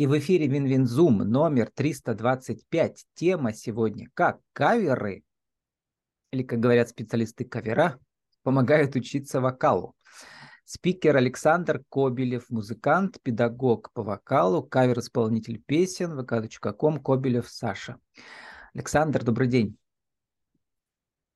И 0.00 0.06
в 0.06 0.18
эфире 0.18 0.46
Винвинзум 0.46 1.18
номер 1.18 1.70
325. 1.74 3.04
Тема 3.12 3.52
сегодня 3.52 4.08
«Как 4.14 4.40
каверы, 4.54 5.24
или, 6.30 6.42
как 6.42 6.58
говорят 6.58 6.88
специалисты 6.88 7.44
кавера, 7.44 7.98
помогают 8.42 8.96
учиться 8.96 9.42
вокалу». 9.42 9.94
Спикер 10.64 11.16
Александр 11.16 11.84
Кобелев, 11.90 12.48
музыкант, 12.48 13.18
педагог 13.22 13.92
по 13.92 14.02
вокалу, 14.02 14.62
кавер-исполнитель 14.62 15.62
песен, 15.62 16.18
vk.com, 16.18 17.02
Кобелев 17.02 17.46
Саша. 17.46 17.98
Александр, 18.72 19.22
добрый 19.22 19.48
день. 19.48 19.76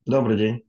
Добрый 0.07 0.39
день. 0.39 0.67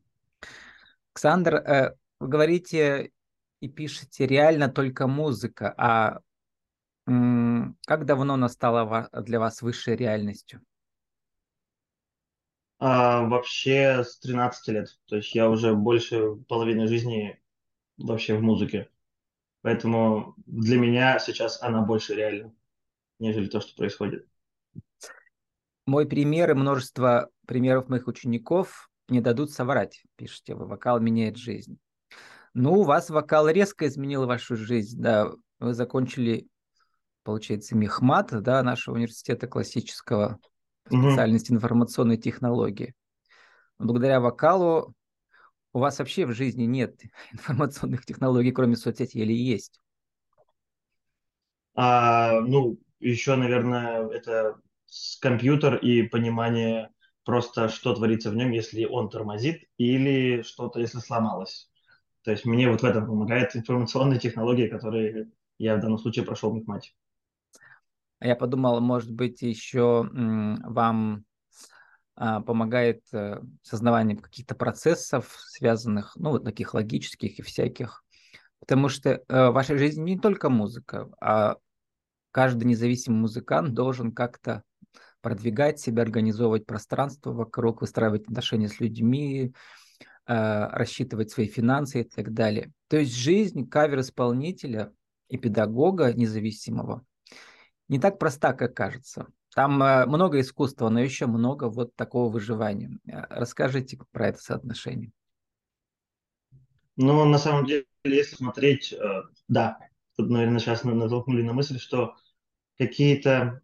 Александр, 1.14 1.55
э, 1.55 1.96
вы 2.20 2.27
говорите 2.27 3.14
и 3.62 3.70
пишете 3.70 4.27
реально 4.27 4.68
только 4.68 5.07
музыка, 5.07 5.73
а 5.77 6.20
как 7.05 8.05
давно 8.05 8.33
она 8.33 8.49
стала 8.49 9.09
для 9.13 9.39
вас 9.39 9.61
высшей 9.61 9.96
реальностью? 9.96 10.61
А, 12.77 13.21
вообще 13.23 14.04
с 14.04 14.19
13 14.19 14.68
лет. 14.69 15.00
То 15.07 15.18
есть 15.18 15.33
я 15.36 15.49
уже 15.49 15.73
больше 15.73 16.36
половины 16.47 16.87
жизни 16.87 17.39
вообще 17.97 18.36
в 18.36 18.41
музыке. 18.41 18.89
Поэтому 19.61 20.36
для 20.46 20.77
меня 20.77 21.19
сейчас 21.19 21.61
она 21.61 21.82
больше 21.82 22.15
реальна, 22.15 22.54
нежели 23.19 23.47
то, 23.47 23.61
что 23.61 23.75
происходит. 23.75 24.27
Мой 25.85 26.07
пример 26.07 26.51
и 26.51 26.55
множество 26.55 27.29
примеров 27.47 27.89
моих 27.89 28.07
учеников 28.07 28.89
не 29.07 29.21
дадут 29.21 29.51
соврать, 29.51 30.04
пишите 30.15 30.55
вы. 30.55 30.65
Вокал 30.65 30.99
меняет 30.99 31.37
жизнь. 31.37 31.77
Ну, 32.53 32.73
у 32.73 32.83
вас 32.83 33.09
вокал 33.09 33.47
резко 33.49 33.88
изменил 33.88 34.25
вашу 34.25 34.55
жизнь. 34.55 34.99
Да, 34.99 35.31
вы 35.59 35.73
закончили 35.73 36.47
получается, 37.25 37.75
Мехмат, 37.75 38.30
да, 38.31 38.64
нашего 38.64 38.95
университета 38.95 39.47
классического, 39.47 40.39
специальности 40.88 41.52
информационной 41.52 42.17
технологии. 42.17 42.94
Благодаря 43.80 44.22
вокалу 44.22 44.94
у 45.73 45.80
вас 45.80 45.99
вообще 45.99 46.25
в 46.25 46.33
жизни 46.33 46.64
нет 46.64 47.02
информационных 47.33 48.05
технологий, 48.05 48.52
кроме 48.52 48.77
соцсетей, 48.77 49.23
или 49.23 49.33
есть? 49.33 49.81
А, 51.73 52.39
ну, 52.39 52.77
еще, 52.99 53.36
наверное, 53.36 54.08
это 54.08 54.55
компьютер 55.19 55.75
и 55.75 56.03
понимание 56.03 56.89
просто, 57.25 57.69
что 57.69 57.94
творится 57.95 58.30
в 58.30 58.36
нем, 58.36 58.52
если 58.52 58.86
он 58.86 59.09
тормозит, 59.09 59.64
или 59.77 60.44
что-то, 60.44 60.80
если 60.80 60.99
сломалось. 60.99 61.69
То 62.23 62.31
есть 62.31 62.45
мне 62.45 62.69
вот 62.69 62.81
в 62.81 62.86
этом 62.86 63.08
помогает 63.08 63.55
информационные 63.55 64.19
технологии, 64.19 64.67
которые 64.67 65.31
я 65.58 65.75
в 65.75 65.81
данном 65.81 65.97
случае 65.97 66.23
прошел 66.23 66.52
в 66.52 66.55
Мехмате. 66.55 66.94
Я 68.21 68.35
подумал, 68.35 68.80
может 68.81 69.11
быть, 69.11 69.41
еще 69.41 70.09
вам 70.11 71.25
а, 72.17 72.39
помогает 72.39 73.02
э, 73.11 73.41
сознавание 73.61 74.17
каких-то 74.17 74.55
процессов, 74.55 75.35
связанных, 75.38 76.16
ну, 76.16 76.30
вот 76.30 76.45
таких 76.45 76.73
логических 76.73 77.39
и 77.39 77.41
всяких. 77.41 78.05
Потому 78.59 78.88
что 78.88 79.09
э, 79.09 79.49
в 79.49 79.52
вашей 79.52 79.77
жизни 79.77 80.11
не 80.11 80.19
только 80.19 80.49
музыка, 80.49 81.09
а 81.19 81.58
каждый 82.31 82.63
независимый 82.63 83.19
музыкант 83.19 83.73
должен 83.73 84.13
как-то 84.13 84.63
продвигать 85.19 85.80
себя, 85.80 86.03
организовывать 86.03 86.66
пространство 86.66 87.33
вокруг, 87.33 87.81
выстраивать 87.81 88.27
отношения 88.27 88.69
с 88.69 88.80
людьми, 88.80 89.53
э, 90.25 90.67
рассчитывать 90.69 91.31
свои 91.31 91.47
финансы 91.47 92.02
и 92.02 92.03
так 92.05 92.33
далее. 92.33 92.71
То 92.88 92.97
есть 92.97 93.13
жизнь 93.13 93.67
кавер-исполнителя 93.67 94.93
и 95.27 95.38
педагога 95.38 96.13
независимого 96.13 97.03
не 97.88 98.00
так 98.00 98.19
проста, 98.19 98.53
как 98.53 98.75
кажется. 98.75 99.28
Там 99.55 99.81
э, 99.81 100.05
много 100.05 100.41
искусства, 100.41 100.89
но 100.89 101.00
еще 101.00 101.28
много 101.28 101.69
вот 101.69 101.95
такого 101.95 102.30
выживания. 102.30 103.00
Э, 103.08 103.23
расскажите 103.30 103.97
про 104.11 104.27
это 104.27 104.39
соотношение. 104.39 105.14
Ну, 106.98 107.23
на 107.23 107.37
самом 107.37 107.65
деле, 107.65 107.86
если 108.04 108.36
смотреть, 108.36 108.92
э, 108.92 109.21
да, 109.48 109.80
тут, 110.17 110.30
наверное, 110.30 110.59
сейчас 110.59 110.83
натолкнули 110.83 111.42
на 111.42 111.54
мысль, 111.54 111.80
что 111.80 112.15
какие-то 112.77 113.61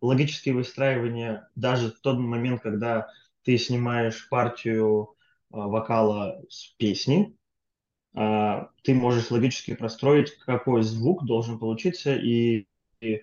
логические 0.00 0.54
выстраивания 0.54 1.50
даже 1.54 1.90
в 1.90 2.00
тот 2.00 2.18
момент, 2.18 2.62
когда 2.62 3.08
ты 3.42 3.58
снимаешь 3.58 4.28
партию 4.28 5.14
вокала 5.50 6.40
с 6.48 6.68
песни, 6.78 7.34
ты 8.12 8.94
можешь 8.94 9.30
логически 9.30 9.74
простроить, 9.74 10.38
какой 10.38 10.82
звук 10.82 11.24
должен 11.24 11.58
получиться, 11.58 12.14
и, 12.14 12.66
и 13.00 13.22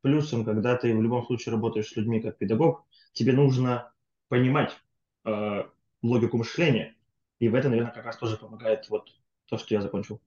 плюсом, 0.00 0.44
когда 0.44 0.76
ты 0.76 0.96
в 0.96 1.02
любом 1.02 1.24
случае 1.26 1.52
работаешь 1.54 1.88
с 1.88 1.96
людьми 1.96 2.20
как 2.20 2.38
педагог, 2.38 2.86
тебе 3.12 3.32
нужно 3.32 3.92
понимать 4.28 4.76
э, 5.24 5.64
логику 6.02 6.38
мышления, 6.38 6.96
и 7.38 7.48
в 7.48 7.54
этом, 7.54 7.70
наверное, 7.70 7.92
как 7.92 8.04
раз 8.04 8.16
тоже 8.16 8.36
помогает 8.36 8.88
вот 8.88 9.10
то, 9.46 9.58
что 9.58 9.74
я 9.74 9.80
закончил. 9.80 10.20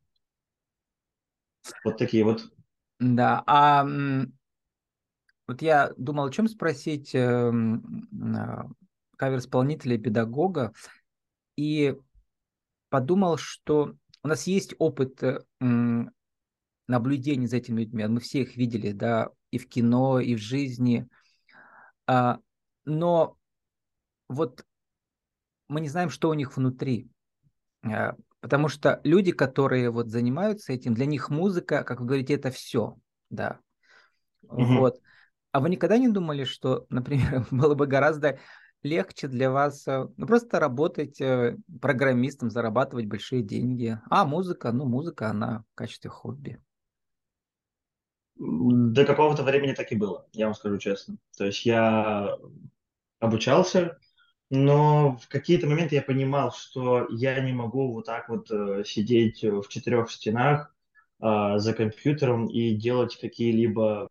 Вот 1.84 1.98
такие 1.98 2.24
вот. 2.24 2.52
Да, 3.00 3.44
а 3.46 3.86
вот 5.48 5.62
я 5.62 5.92
думал, 5.98 6.26
о 6.26 6.32
чем 6.32 6.48
спросить 6.48 7.14
э, 7.14 7.52
кавер-исполнителя 9.18 9.96
и 9.96 10.00
педагога, 10.00 10.74
и 11.58 11.96
подумал, 12.90 13.38
что 13.38 13.96
у 14.24 14.28
нас 14.28 14.48
есть 14.48 14.76
опыт 14.78 15.22
э, 15.24 15.42
наблюдений 16.92 17.48
за 17.48 17.58
этими 17.58 17.82
людьми. 17.82 18.06
Мы 18.06 18.20
все 18.20 18.42
их 18.42 18.56
видели, 18.56 18.92
да, 18.92 19.30
и 19.50 19.58
в 19.58 19.68
кино, 19.68 20.20
и 20.20 20.36
в 20.36 20.40
жизни. 20.40 21.08
А, 22.06 22.40
но 22.86 23.38
вот 24.28 24.66
мы 25.68 25.82
не 25.82 25.90
знаем, 25.90 26.10
что 26.10 26.30
у 26.30 26.34
них 26.34 26.56
внутри. 26.56 27.10
А, 27.84 28.16
потому 28.42 28.68
что 28.68 29.00
люди, 29.04 29.32
которые 29.32 29.90
вот 29.90 30.10
занимаются 30.10 30.74
этим, 30.74 30.94
для 30.94 31.06
них 31.06 31.30
музыка, 31.30 31.84
как 31.84 32.02
вы 32.02 32.06
говорите, 32.06 32.36
это 32.36 32.52
все, 32.52 32.98
да. 33.30 33.60
Угу. 34.44 34.80
Вот. 34.80 35.02
А 35.52 35.60
вы 35.60 35.70
никогда 35.70 35.98
не 35.98 36.10
думали, 36.10 36.44
что, 36.44 36.86
например, 36.90 37.48
было 37.52 37.74
бы 37.74 37.88
гораздо 37.88 38.40
легче 38.84 39.28
для 39.28 39.52
вас 39.52 39.88
э, 39.88 40.08
ну, 40.18 40.26
просто 40.26 40.60
работать 40.60 41.22
э, 41.22 41.56
программистом, 41.82 42.50
зарабатывать 42.50 43.06
большие 43.06 43.44
деньги. 43.44 44.00
А 44.10 44.26
музыка, 44.26 44.72
ну 44.72 44.86
музыка, 44.86 45.30
она 45.30 45.64
в 45.72 45.76
качестве 45.76 46.10
хобби. 46.10 46.60
До 48.44 49.06
какого-то 49.06 49.44
времени 49.44 49.74
так 49.74 49.92
и 49.92 49.96
было, 49.96 50.26
я 50.34 50.48
вам 50.48 50.56
скажу 50.56 50.80
честно. 50.80 51.18
То 51.38 51.46
есть 51.46 51.64
я 51.66 52.38
обучался, 53.20 54.00
но 54.50 55.18
в 55.18 55.28
какие-то 55.28 55.68
моменты 55.68 55.96
я 55.96 56.02
понимал, 56.02 56.52
что 56.54 57.08
я 57.12 57.40
не 57.42 57.54
могу 57.54 57.94
вот 57.94 58.06
так 58.08 58.30
вот 58.30 58.52
э, 58.52 58.84
сидеть 58.86 59.44
в 59.44 59.68
четырех 59.70 60.12
стенах 60.12 60.76
э, 61.22 61.54
за 61.60 61.74
компьютером 61.74 62.48
и 62.48 62.76
делать 62.76 63.20
какие-либо 63.20 64.08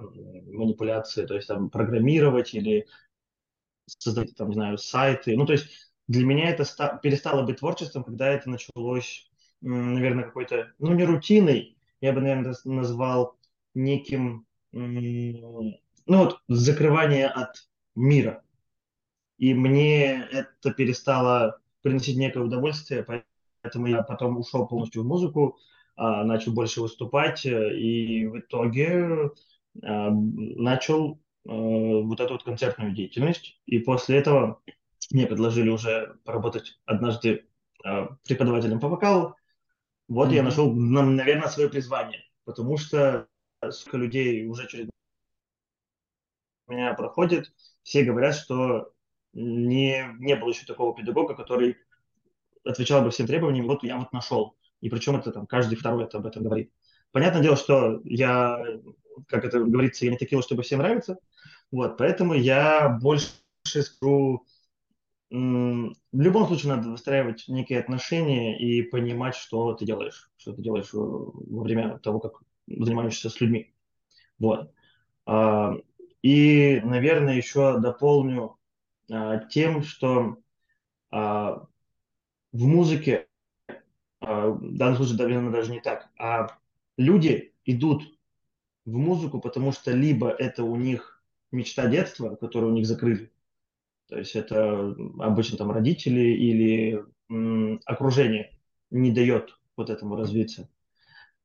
манипуляции, 0.46 1.26
то 1.26 1.34
есть 1.34 1.48
там 1.48 1.70
программировать 1.70 2.54
или 2.54 2.86
создать, 3.86 4.34
там, 4.36 4.48
не 4.48 4.54
знаю, 4.54 4.78
сайты. 4.78 5.36
Ну, 5.36 5.46
то 5.46 5.52
есть 5.52 5.68
для 6.08 6.24
меня 6.24 6.50
это 6.50 6.64
ста- 6.64 6.98
перестало 7.02 7.42
быть 7.44 7.58
творчеством, 7.58 8.04
когда 8.04 8.28
это 8.28 8.48
началось, 8.50 9.30
наверное, 9.60 10.24
какой-то, 10.24 10.72
ну, 10.78 10.92
не 10.94 11.04
рутиной, 11.04 11.76
я 12.00 12.12
бы, 12.12 12.20
наверное, 12.20 12.54
назвал 12.64 13.36
неким, 13.74 14.46
ну, 14.72 15.74
вот, 16.06 16.40
закрывание 16.48 17.28
от 17.28 17.68
мира. 17.94 18.42
И 19.38 19.54
мне 19.54 20.22
это 20.22 20.72
перестало 20.72 21.60
приносить 21.82 22.16
некое 22.16 22.44
удовольствие, 22.44 23.06
поэтому 23.62 23.86
я 23.86 24.02
потом 24.02 24.38
ушел 24.38 24.66
полностью 24.66 25.02
в 25.02 25.06
музыку, 25.06 25.58
а, 25.96 26.24
начал 26.24 26.52
больше 26.52 26.80
выступать, 26.82 27.46
э, 27.46 27.78
и 27.78 28.26
в 28.26 28.38
итоге 28.38 29.30
а, 29.82 30.10
начал 30.10 31.20
Э, 31.46 32.02
вот 32.02 32.20
эту 32.20 32.34
вот 32.34 32.42
концертную 32.42 32.92
деятельность. 32.92 33.58
И 33.66 33.78
после 33.78 34.18
этого 34.18 34.60
мне 35.10 35.26
предложили 35.26 35.70
уже 35.70 36.16
поработать 36.24 36.78
однажды 36.84 37.46
э, 37.84 38.08
преподавателем 38.24 38.80
по 38.80 38.88
вокалу. 38.88 39.34
Вот 40.08 40.28
mm-hmm. 40.28 40.34
я 40.34 40.42
нашел, 40.42 40.72
наверное, 40.72 41.48
свое 41.48 41.68
призвание, 41.68 42.24
потому 42.44 42.76
что 42.76 43.26
сколько 43.68 43.98
людей 43.98 44.46
уже 44.46 44.66
через 44.66 44.88
меня 46.66 46.94
проходит, 46.94 47.52
все 47.82 48.04
говорят, 48.04 48.34
что 48.34 48.92
не, 49.32 50.14
не 50.18 50.36
было 50.36 50.50
еще 50.50 50.64
такого 50.66 50.94
педагога, 50.94 51.34
который 51.34 51.76
отвечал 52.64 53.02
бы 53.02 53.10
всем 53.10 53.26
требованиям, 53.26 53.66
вот 53.66 53.82
я 53.82 53.98
вот 53.98 54.12
нашел. 54.12 54.56
И 54.80 54.88
причем 54.88 55.16
это 55.16 55.32
там 55.32 55.46
каждый 55.46 55.76
второй 55.76 56.04
это 56.04 56.18
об 56.18 56.26
этом 56.26 56.44
говорит. 56.44 56.72
Понятное 57.12 57.42
дело, 57.42 57.56
что 57.56 58.00
я, 58.04 58.64
как 59.26 59.44
это 59.44 59.60
говорится, 59.60 60.04
я 60.04 60.12
не 60.12 60.16
текила, 60.16 60.42
чтобы 60.42 60.62
всем 60.62 60.78
нравится, 60.78 61.18
вот, 61.70 61.98
поэтому 61.98 62.34
я 62.34 62.88
больше 62.88 63.28
скажу, 63.64 64.46
в 65.30 65.94
любом 66.12 66.46
случае 66.46 66.74
надо 66.74 66.88
выстраивать 66.88 67.44
некие 67.46 67.78
отношения 67.78 68.58
и 68.58 68.82
понимать, 68.82 69.36
что 69.36 69.74
ты 69.74 69.84
делаешь, 69.84 70.30
что 70.36 70.52
ты 70.52 70.62
делаешь 70.62 70.88
во 70.92 71.62
время 71.62 71.98
того, 71.98 72.20
как 72.20 72.42
занимаешься 72.78 73.30
с 73.30 73.40
людьми. 73.40 73.72
Вот. 74.38 74.72
А, 75.26 75.74
и, 76.22 76.80
наверное, 76.84 77.36
еще 77.36 77.78
дополню 77.78 78.56
а, 79.10 79.38
тем, 79.38 79.82
что 79.82 80.38
а, 81.10 81.66
в 82.52 82.66
музыке, 82.66 83.26
в 84.20 84.76
данном 84.76 84.96
случае, 84.96 85.16
наверное, 85.16 85.52
даже 85.52 85.72
не 85.72 85.80
так, 85.80 86.10
а 86.18 86.58
люди 86.96 87.54
идут 87.64 88.02
в 88.84 88.96
музыку, 88.96 89.40
потому 89.40 89.72
что 89.72 89.92
либо 89.92 90.28
это 90.28 90.64
у 90.64 90.76
них 90.76 91.22
мечта 91.52 91.86
детства, 91.86 92.34
которую 92.34 92.72
у 92.72 92.74
них 92.74 92.86
закрыли, 92.86 93.30
то 94.08 94.18
есть 94.18 94.34
это 94.34 94.94
обычно 95.20 95.56
там 95.56 95.70
родители 95.70 96.20
или 96.20 97.04
окружение 97.86 98.58
не 98.90 99.12
дает 99.12 99.56
вот 99.76 99.88
этому 99.88 100.16
развиться. 100.16 100.68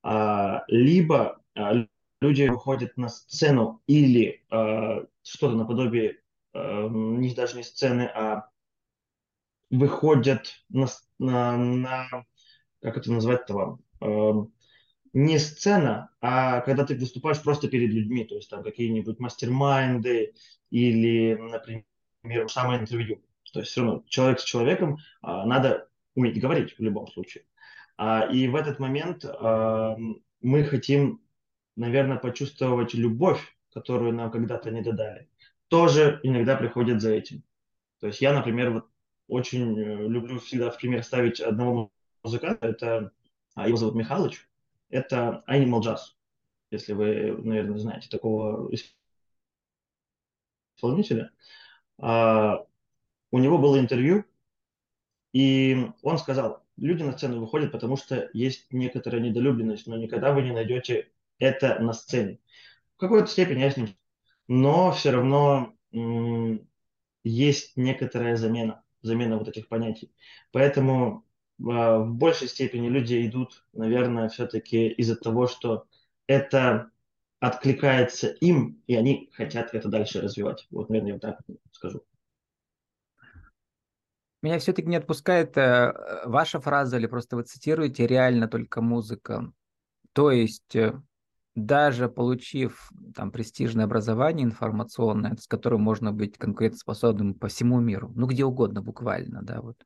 А, 0.08 0.64
либо 0.68 1.42
а, 1.56 1.88
люди 2.22 2.44
выходят 2.44 2.96
на 2.96 3.10
сцену 3.10 3.82
или 3.88 4.46
а, 4.52 5.04
что-то 5.24 5.56
наподобие, 5.56 6.20
не 6.54 7.34
даже 7.34 7.58
не 7.58 7.64
сцены, 7.64 8.04
а 8.04 8.50
выходят 9.72 10.64
на, 10.70 10.88
на, 11.18 11.58
на 11.58 12.08
как 12.82 12.98
это 12.98 13.12
назвать-то 13.12 13.54
вам, 13.56 13.80
а, 14.00 14.48
не 15.14 15.40
сцена, 15.40 16.12
а 16.22 16.62
когда 16.62 16.86
ты 16.86 16.96
выступаешь 16.96 17.42
просто 17.42 17.68
перед 17.68 17.90
людьми, 17.90 18.26
то 18.26 18.36
есть 18.36 18.50
там 18.52 18.62
какие-нибудь 18.62 19.20
мастер-майнды 19.20 20.36
или, 20.70 21.34
например, 21.34 22.48
самое 22.48 22.80
интервью. 22.80 23.24
То 23.52 23.62
есть 23.62 23.72
все 23.72 23.82
равно 23.82 24.04
человек 24.08 24.40
с 24.40 24.44
человеком 24.44 24.98
надо 25.22 25.88
уметь 26.14 26.40
говорить 26.40 26.78
в 26.78 26.82
любом 26.82 27.08
случае. 27.08 27.46
А, 27.98 28.28
и 28.32 28.48
в 28.48 28.56
этот 28.56 28.80
момент 28.80 29.24
мы 30.42 30.64
хотим, 30.64 31.22
наверное, 31.76 32.18
почувствовать 32.18 32.94
любовь, 32.94 33.58
которую 33.74 34.14
нам 34.14 34.32
когда-то 34.32 34.72
не 34.72 34.82
додали. 34.82 35.30
Тоже 35.68 36.20
иногда 36.24 36.56
приходит 36.56 37.02
за 37.02 37.12
этим. 37.12 37.44
То 38.00 38.08
есть 38.08 38.22
я, 38.22 38.34
например, 38.34 38.72
вот 38.72 38.88
очень 39.28 39.80
э, 39.80 40.08
люблю 40.08 40.40
всегда 40.40 40.70
в 40.70 40.78
пример 40.78 41.04
ставить 41.04 41.40
одного 41.40 41.92
музыканта. 42.24 42.68
Это 42.68 43.12
а, 43.56 43.68
его 43.68 43.78
зовут 43.78 43.96
Михалыч. 43.96 44.48
Это 44.90 45.44
Animal 45.50 45.82
Jazz, 45.82 46.00
если 46.72 46.94
вы, 46.94 47.36
наверное, 47.44 47.80
знаете 47.80 48.10
такого 48.10 48.72
исполнителя. 50.78 51.32
А, 51.98 52.66
у 53.32 53.40
него 53.40 53.58
было 53.58 53.80
интервью, 53.80 54.26
и 55.34 55.92
он 56.02 56.18
сказал, 56.18 56.65
люди 56.78 57.04
на 57.04 57.14
сцену 57.14 57.40
выходят, 57.40 57.72
потому 57.72 57.98
что 57.98 58.30
есть 58.34 58.68
некоторая 58.72 59.22
недолюбленность, 59.22 59.88
но 59.88 59.98
никогда 59.98 60.34
вы 60.34 60.42
не 60.44 60.52
найдете 60.52 61.10
это 61.40 61.80
на 61.80 61.94
сцене. 61.94 62.40
В 62.98 63.00
какой-то 63.02 63.28
степени 63.28 63.62
я 63.62 63.72
с 63.72 63.78
ним, 63.78 63.90
но 64.48 64.92
все 64.92 65.12
равно 65.12 65.74
м- 65.94 66.68
есть 67.24 67.78
некоторая 67.78 68.36
замена, 68.38 68.84
замена 69.02 69.38
вот 69.38 69.48
этих 69.48 69.68
понятий. 69.68 70.12
Поэтому 70.52 71.26
э, 71.60 71.64
в 71.64 72.08
большей 72.14 72.48
степени 72.48 72.88
люди 72.90 73.26
идут, 73.28 73.66
наверное, 73.74 74.30
все-таки 74.30 74.90
из-за 74.90 75.16
того, 75.16 75.48
что 75.48 75.88
это 76.28 76.92
откликается 77.40 78.30
им, 78.30 78.82
и 78.88 78.96
они 78.96 79.30
хотят 79.34 79.74
это 79.74 79.90
дальше 79.90 80.22
развивать. 80.22 80.68
Вот, 80.72 80.90
наверное, 80.90 81.10
я 81.10 81.14
вот 81.16 81.22
так 81.22 81.40
скажу. 81.72 82.04
Меня 84.42 84.60
все-таки 84.60 84.88
не 84.88 84.98
отпускает 84.98 85.58
э, 85.58 85.94
ваша 86.26 86.60
фраза, 86.60 86.98
или 86.98 87.08
просто 87.08 87.36
вы 87.36 87.44
цитируете 87.44 88.06
реально 88.06 88.48
только 88.48 88.82
музыка. 88.82 89.52
То 90.14 90.32
есть 90.32 90.76
э, 90.76 90.94
даже 91.56 92.10
получив 92.10 92.92
там 93.16 93.32
престижное 93.32 93.86
образование 93.86 94.46
информационное, 94.46 95.36
с 95.38 95.48
которым 95.48 95.82
можно 95.82 96.12
быть 96.12 96.38
конкурентоспособным 96.38 97.34
по 97.34 97.48
всему 97.48 97.80
миру, 97.80 98.12
ну 98.16 98.28
где 98.28 98.44
угодно 98.44 98.82
буквально, 98.82 99.42
да, 99.42 99.62
вот, 99.62 99.78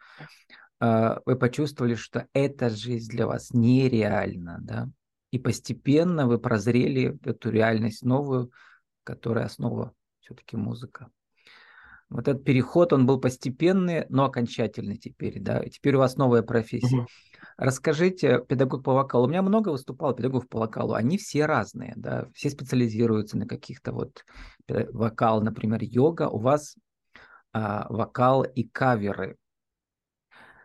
э, 0.81 1.19
вы 1.25 1.36
почувствовали, 1.36 1.94
что 1.94 2.28
эта 2.34 2.69
жизнь 2.69 3.12
для 3.12 3.28
вас 3.28 3.52
нереальна, 3.52 4.57
да, 4.62 4.90
и 5.31 5.38
постепенно 5.38 6.28
вы 6.28 6.40
прозрели 6.40 7.18
эту 7.24 7.52
реальность 7.52 8.04
новую, 8.04 8.52
которая 9.04 9.45
основа 9.45 9.94
все-таки 10.22 10.57
музыка. 10.57 11.10
Вот 12.10 12.28
этот 12.28 12.44
переход, 12.44 12.92
он 12.92 13.06
был 13.06 13.20
постепенный, 13.20 14.06
но 14.10 14.26
окончательный 14.26 14.98
теперь, 14.98 15.40
да. 15.40 15.60
И 15.62 15.70
теперь 15.70 15.96
у 15.96 16.00
вас 16.00 16.18
новая 16.18 16.42
профессия. 16.42 17.02
Угу. 17.02 17.08
Расскажите, 17.58 18.44
педагог 18.48 18.84
по 18.84 18.94
вокалу. 18.94 19.26
У 19.26 19.30
меня 19.30 19.42
много 19.42 19.70
выступало 19.70 20.16
педагогов 20.16 20.50
по 20.50 20.60
вокалу. 20.60 20.94
Они 20.94 21.18
все 21.18 21.46
разные, 21.46 21.94
да. 21.96 22.28
Все 22.34 22.50
специализируются 22.50 23.38
на 23.38 23.46
каких-то 23.46 23.92
вот 23.92 24.26
вокал, 24.68 25.42
например, 25.42 25.80
йога. 25.84 26.30
У 26.30 26.40
вас 26.40 26.76
а, 27.52 27.88
вокал 27.90 28.44
и 28.44 28.64
каверы. 28.64 29.38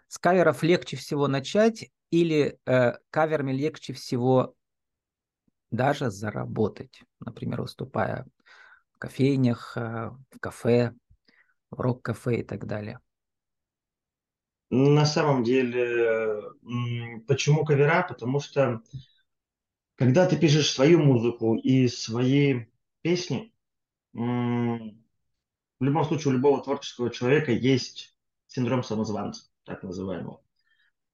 С 0.09 0.19
каверов 0.19 0.63
легче 0.63 0.97
всего 0.97 1.29
начать 1.29 1.91
или 2.11 2.59
э, 2.67 2.93
каверами 3.11 3.53
легче 3.53 3.93
всего 3.93 4.55
даже 5.73 6.11
заработать, 6.11 7.03
например, 7.19 7.63
выступая 7.63 8.27
в 8.93 8.99
кофейнях, 8.99 9.77
э, 9.77 10.11
в 10.31 10.39
кафе, 10.39 10.93
рок-кафе 11.81 12.41
и 12.41 12.43
так 12.43 12.67
далее? 12.67 13.01
На 14.71 15.07
самом 15.07 15.45
деле, 15.45 16.41
почему 17.27 17.65
кавера? 17.65 18.05
Потому 18.09 18.41
что 18.41 18.83
когда 19.97 20.27
ты 20.27 20.37
пишешь 20.37 20.73
свою 20.73 21.01
музыку 21.03 21.55
и 21.55 21.87
свои 21.87 22.67
песни, 23.03 23.53
в 24.13 24.93
любом 25.81 26.05
случае 26.05 26.33
у 26.33 26.37
любого 26.37 26.63
творческого 26.63 27.11
человека 27.11 27.53
есть 27.53 28.17
синдром 28.47 28.83
самозванца, 28.83 29.45
так 29.65 29.83
называемого. 29.83 30.41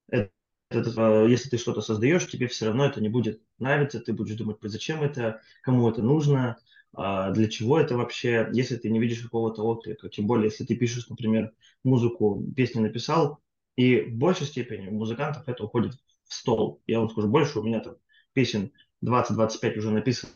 Это, 0.08 0.30
это, 0.70 1.26
если 1.26 1.50
ты 1.50 1.58
что-то 1.58 1.80
создаешь, 1.82 2.28
тебе 2.28 2.46
все 2.46 2.66
равно 2.66 2.86
это 2.86 3.00
не 3.00 3.08
будет 3.08 3.42
нравиться, 3.58 4.00
ты 4.00 4.12
будешь 4.12 4.36
думать, 4.36 4.58
зачем 4.62 5.02
это, 5.02 5.42
кому 5.62 5.88
это 5.90 6.02
нужно, 6.02 6.58
для 6.92 7.48
чего 7.48 7.78
это 7.78 7.96
вообще, 7.96 8.48
если 8.52 8.76
ты 8.76 8.90
не 8.90 8.98
видишь 8.98 9.20
какого-то 9.22 9.62
отклика. 9.62 10.08
Тем 10.08 10.26
более, 10.26 10.46
если 10.46 10.64
ты 10.64 10.74
пишешь, 10.76 11.08
например, 11.08 11.52
музыку, 11.84 12.44
песни 12.56 12.80
написал, 12.80 13.40
и 13.76 14.00
в 14.02 14.16
большей 14.16 14.46
степени 14.46 14.88
у 14.88 14.92
музыкантов 14.92 15.48
это 15.48 15.64
уходит 15.64 15.94
в 16.24 16.34
стол. 16.34 16.82
Я 16.86 17.00
вам 17.00 17.10
скажу 17.10 17.28
больше, 17.28 17.60
у 17.60 17.62
меня 17.62 17.80
там 17.80 17.96
песен 18.32 18.72
20-25 19.00 19.76
уже 19.78 19.90
написанных 19.90 20.32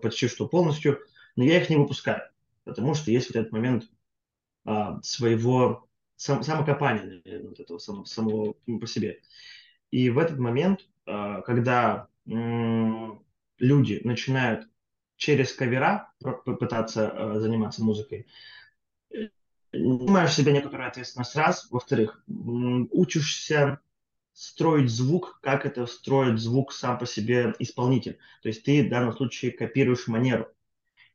почти 0.00 0.28
что 0.28 0.48
полностью, 0.48 1.00
но 1.36 1.44
я 1.44 1.60
их 1.60 1.68
не 1.70 1.76
выпускаю, 1.76 2.22
потому 2.64 2.94
что 2.94 3.10
есть 3.10 3.28
вот 3.28 3.36
этот 3.36 3.52
момент 3.52 3.88
а, 4.64 5.00
своего 5.02 5.88
сам, 6.16 6.42
самокопания, 6.42 7.22
наверное, 7.24 7.50
вот 7.50 7.60
этого 7.60 7.78
самого, 7.78 8.04
самого 8.04 8.54
по 8.80 8.86
себе. 8.86 9.20
И 9.92 10.10
в 10.10 10.18
этот 10.18 10.38
момент, 10.38 10.88
а, 11.06 11.42
когда 11.42 12.08
м- 12.26 13.24
люди 13.58 14.02
начинают 14.04 14.69
через 15.20 15.52
кавера 15.52 16.12
попытаться 16.18 17.12
э, 17.14 17.40
заниматься 17.40 17.84
музыкой, 17.84 18.26
снимаешь 19.70 20.32
себе 20.32 20.52
некоторую 20.52 20.88
ответственность 20.88 21.36
раз, 21.36 21.70
во-вторых, 21.70 22.24
учишься 22.26 23.80
строить 24.32 24.88
звук, 24.88 25.38
как 25.42 25.66
это 25.66 25.86
строит 25.86 26.40
звук 26.40 26.72
сам 26.72 26.98
по 26.98 27.04
себе 27.04 27.54
исполнитель. 27.58 28.18
То 28.42 28.48
есть 28.48 28.64
ты 28.64 28.82
в 28.82 28.88
данном 28.88 29.12
случае 29.12 29.52
копируешь 29.52 30.08
манеру. 30.08 30.48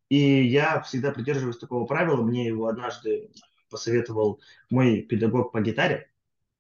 И 0.10 0.44
я 0.44 0.82
всегда 0.82 1.12
придерживаюсь 1.12 1.58
такого 1.58 1.88
правила, 1.88 2.22
мне 2.22 2.46
его 2.46 2.68
однажды 2.68 3.32
посоветовал 3.72 4.40
мой 4.70 5.02
педагог 5.02 5.52
по 5.52 5.62
гитаре, 5.62 6.12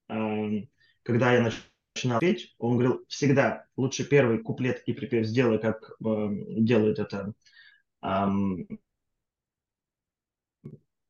эм, 0.07 0.67
когда 1.03 1.31
я 1.31 1.51
начинал 1.95 2.19
петь, 2.19 2.53
он 2.59 2.77
говорил, 2.77 3.05
всегда 3.07 3.65
лучше 3.77 4.03
первый 4.03 4.39
куплет 4.39 4.83
и 4.85 4.93
припев 4.93 5.25
сделай, 5.25 5.59
как 5.59 5.91
эм, 6.03 6.65
делает 6.65 6.99
это 6.99 7.33
эм, 8.03 8.67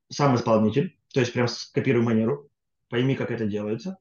сам 0.10 0.36
исполнитель, 0.36 0.98
то 1.12 1.20
есть 1.20 1.34
прям 1.34 1.48
скопируй 1.48 2.04
манеру, 2.04 2.50
пойми, 2.90 3.16
как 3.16 3.32
это 3.32 3.48
делается, 3.48 3.98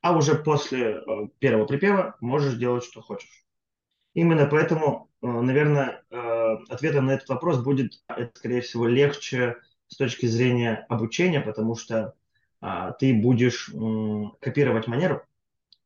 а 0.00 0.16
уже 0.16 0.34
после 0.34 0.96
э, 0.96 1.02
первого 1.38 1.66
припева 1.66 2.16
можешь 2.20 2.56
делать, 2.56 2.84
что 2.84 3.00
хочешь. 3.00 3.46
Именно 4.12 4.46
поэтому, 4.46 5.10
э, 5.22 5.26
наверное, 5.26 6.04
э, 6.10 6.16
ответом 6.68 7.06
на 7.06 7.12
этот 7.12 7.28
вопрос 7.28 7.62
будет, 7.62 8.02
это, 8.08 8.32
скорее 8.34 8.60
всего, 8.60 8.86
легче 8.86 9.56
с 9.86 9.96
точки 9.96 10.26
зрения 10.26 10.84
обучения, 10.88 11.40
потому 11.40 11.76
что 11.76 12.14
э, 12.60 12.92
ты 12.98 13.14
будешь 13.14 13.70
э, 13.72 14.22
копировать 14.40 14.88
манеру, 14.88 15.22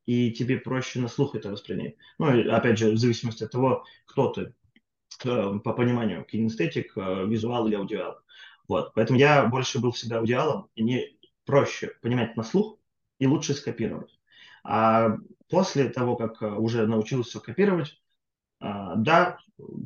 и 0.08 0.32
тебе 0.32 0.56
проще 0.56 1.00
на 1.00 1.08
слух 1.08 1.34
это 1.34 1.50
воспринять. 1.50 1.96
Ну, 2.18 2.28
опять 2.50 2.78
же, 2.78 2.92
в 2.92 2.96
зависимости 2.96 3.44
от 3.44 3.50
того, 3.50 3.84
кто 4.06 4.28
ты. 4.28 4.54
Э, 5.22 5.58
по 5.62 5.74
пониманию 5.74 6.24
кинестетик, 6.24 6.96
э, 6.96 7.26
визуал 7.26 7.68
или 7.68 7.74
аудиал. 7.74 8.18
Вот. 8.68 8.94
Поэтому 8.94 9.18
я 9.18 9.44
больше 9.44 9.80
был 9.80 9.92
всегда 9.92 10.20
аудиалом, 10.20 10.70
и 10.74 10.82
мне 10.82 11.08
проще 11.44 11.92
понимать 12.00 12.38
на 12.38 12.42
слух 12.42 12.78
и 13.18 13.26
лучше 13.26 13.52
скопировать. 13.52 14.18
А 14.64 15.18
после 15.50 15.90
того, 15.90 16.16
как 16.16 16.40
э, 16.40 16.46
уже 16.46 16.86
научился 16.86 17.38
копировать, 17.38 18.00
да, 18.60 19.38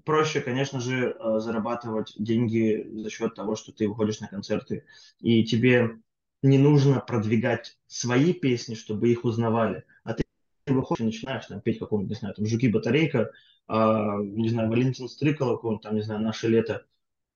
проще, 0.07 0.41
конечно 0.41 0.81
же, 0.81 1.15
зарабатывать 1.41 2.15
деньги 2.17 2.89
за 3.03 3.11
счет 3.11 3.35
того, 3.35 3.55
что 3.55 3.71
ты 3.71 3.87
выходишь 3.87 4.21
на 4.21 4.29
концерты, 4.29 4.87
и 5.21 5.45
тебе 5.45 5.99
не 6.43 6.59
нужно 6.59 7.01
продвигать 7.01 7.79
свои 7.87 8.33
песни, 8.33 8.75
чтобы 8.75 9.09
их 9.11 9.25
узнавали, 9.25 9.85
а 10.05 10.15
ты 10.15 10.25
выходишь 10.67 11.01
и 11.01 11.05
начинаешь 11.05 11.47
там 11.47 11.61
петь 11.61 11.79
какого-нибудь, 11.79 12.11
не 12.11 12.19
знаю, 12.19 12.35
там 12.35 12.47
«Жуки-батарейка», 12.47 13.31
а, 13.69 14.19
не 14.19 14.49
знаю, 14.49 14.69
Валентин 14.69 15.09
Стрыкало, 15.09 15.57
какого-нибудь 15.57 15.83
там, 15.83 15.95
не 15.95 16.03
знаю, 16.03 16.21
«Наше 16.21 16.49
лето». 16.49 16.85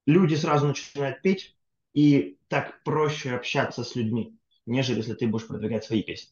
Люди 0.06 0.34
сразу 0.34 0.66
начинают 0.66 1.22
петь, 1.22 1.56
и 1.96 2.38
так 2.48 2.82
проще 2.84 3.34
общаться 3.34 3.82
с 3.82 3.96
людьми, 3.96 4.38
нежели 4.66 4.98
если 4.98 5.14
ты 5.14 5.26
будешь 5.26 5.46
продвигать 5.46 5.84
свои 5.84 6.02
песни. 6.02 6.30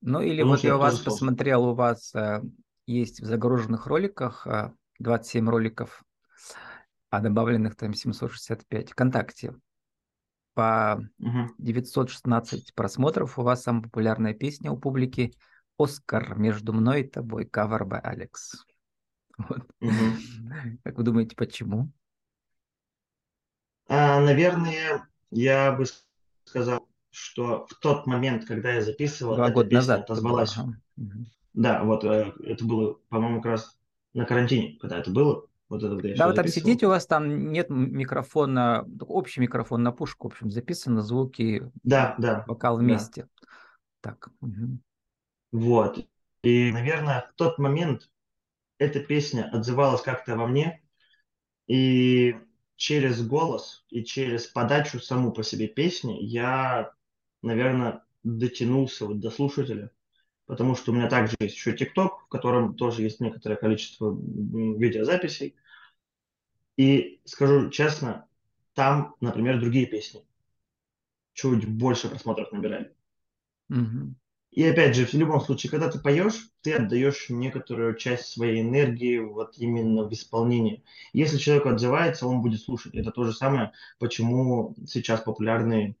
Ну 0.00 0.20
или 0.20 0.42
Потому 0.42 0.50
вот 0.50 0.64
я 0.64 0.76
у 0.76 0.78
вас 0.78 1.00
посмотрел, 1.00 1.64
у 1.64 1.74
вас 1.74 2.14
э, 2.14 2.40
есть 2.86 3.20
в 3.20 3.26
загруженных 3.26 3.86
роликах 3.86 4.46
27 5.00 5.46
э, 5.46 5.50
роликов, 5.50 6.04
а 7.10 7.20
добавленных 7.20 7.74
там 7.76 7.94
765 7.94 8.90
ВКонтакте. 8.90 9.54
По 10.54 11.02
угу. 11.18 11.50
916 11.58 12.74
просмотров 12.74 13.38
у 13.38 13.42
вас 13.42 13.62
самая 13.62 13.84
популярная 13.84 14.34
песня 14.34 14.70
у 14.70 14.76
публики 14.76 15.34
«Оскар 15.78 16.36
между 16.36 16.72
мной 16.72 17.02
и 17.02 17.08
тобой» 17.08 17.46
кавер 17.46 17.84
by 17.84 18.00
Алекс. 18.00 18.52
Вот. 19.38 19.62
Угу. 19.80 20.78
Как 20.84 20.98
вы 20.98 21.02
думаете, 21.02 21.34
почему? 21.34 21.90
А, 23.88 24.20
наверное, 24.20 25.08
я 25.30 25.72
бы 25.72 25.86
сказал, 26.44 26.86
что 27.10 27.66
в 27.66 27.74
тот 27.80 28.06
момент, 28.06 28.44
когда 28.44 28.72
я 28.72 28.82
записывал, 28.82 29.36
Два 29.36 29.46
эта 29.46 29.54
года 29.54 29.68
песня 29.70 29.78
назад 29.80 30.00
отозвалась. 30.02 30.56
Ага. 30.56 30.76
Да, 31.54 31.84
вот 31.84 32.04
э, 32.04 32.32
это 32.44 32.64
было, 32.64 32.94
по-моему, 33.08 33.42
как 33.42 33.52
раз 33.52 33.78
на 34.14 34.24
карантине, 34.24 34.78
когда 34.80 34.98
это 34.98 35.10
было. 35.10 35.46
Вот 35.72 35.82
это, 35.82 36.16
да, 36.16 36.28
вы 36.28 36.34
там 36.34 36.48
сидите, 36.48 36.84
у 36.84 36.90
вас 36.90 37.06
там 37.06 37.50
нет 37.50 37.70
микрофона, 37.70 38.86
общий 39.00 39.40
микрофон 39.40 39.82
на 39.82 39.90
пушку, 39.90 40.28
в 40.28 40.32
общем, 40.32 40.50
записаны 40.50 41.00
звуки, 41.00 41.72
да, 41.82 42.14
да, 42.18 42.44
вокал 42.46 42.76
вместе. 42.76 43.22
Да. 43.22 43.46
Так. 44.02 44.28
Угу. 44.42 44.78
Вот. 45.52 46.06
И, 46.42 46.70
наверное, 46.72 47.26
в 47.32 47.34
тот 47.36 47.56
момент 47.58 48.10
эта 48.76 49.00
песня 49.00 49.48
отзывалась 49.50 50.02
как-то 50.02 50.36
во 50.36 50.46
мне, 50.46 50.82
и 51.66 52.36
через 52.76 53.26
голос 53.26 53.86
и 53.88 54.04
через 54.04 54.46
подачу 54.46 55.00
саму 55.00 55.32
по 55.32 55.42
себе 55.42 55.68
песни 55.68 56.18
я, 56.20 56.92
наверное, 57.40 58.04
дотянулся 58.22 59.06
вот 59.06 59.20
до 59.20 59.30
слушателя 59.30 59.90
потому 60.52 60.76
что 60.76 60.92
у 60.92 60.94
меня 60.94 61.08
также 61.08 61.34
есть 61.40 61.54
еще 61.54 61.72
ТикТок, 61.72 62.24
в 62.24 62.28
котором 62.28 62.74
тоже 62.74 63.00
есть 63.00 63.20
некоторое 63.20 63.56
количество 63.56 64.14
видеозаписей. 64.14 65.54
И 66.76 67.20
скажу 67.24 67.70
честно, 67.70 68.26
там, 68.74 69.14
например, 69.20 69.60
другие 69.60 69.86
песни 69.86 70.24
чуть 71.34 71.68
больше 71.68 72.08
просмотров 72.08 72.52
набирали. 72.52 72.94
Угу. 73.70 74.14
И 74.52 74.64
опять 74.64 74.94
же, 74.94 75.06
в 75.06 75.14
любом 75.14 75.40
случае, 75.40 75.70
когда 75.70 75.90
ты 75.90 75.98
поешь, 75.98 76.50
ты 76.60 76.74
отдаешь 76.74 77.30
некоторую 77.30 77.94
часть 77.96 78.26
своей 78.26 78.60
энергии 78.60 79.18
вот 79.18 79.56
именно 79.56 80.04
в 80.04 80.12
исполнении. 80.12 80.84
Если 81.14 81.38
человек 81.38 81.66
отзывается, 81.66 82.26
он 82.26 82.42
будет 82.42 82.60
слушать. 82.60 82.94
Это 82.94 83.12
то 83.12 83.24
же 83.24 83.32
самое, 83.32 83.72
почему 83.98 84.74
сейчас 84.86 85.22
популярны 85.22 85.96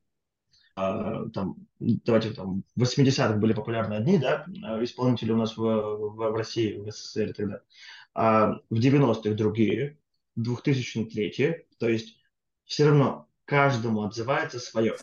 а, 0.74 1.28
там, 1.30 1.56
давайте 1.80 2.30
там, 2.30 2.64
в 2.76 2.82
80-х 2.82 3.36
были 3.36 3.52
популярны 3.52 3.94
одни, 3.94 4.18
да, 4.18 4.46
а, 4.64 4.82
исполнители 4.82 5.32
у 5.32 5.36
нас 5.36 5.56
в, 5.56 5.60
в, 5.60 6.14
в 6.14 6.34
России, 6.34 6.78
в 6.78 6.90
СССР 6.90 7.34
далее. 7.36 7.60
А 8.14 8.58
в 8.70 8.74
90-х 8.74 9.34
другие, 9.34 9.98
2003 10.36 11.66
то 11.78 11.88
есть 11.88 12.16
все 12.64 12.88
равно 12.88 13.28
каждому 13.44 14.02
отзывается 14.02 14.58
свое. 14.58 14.96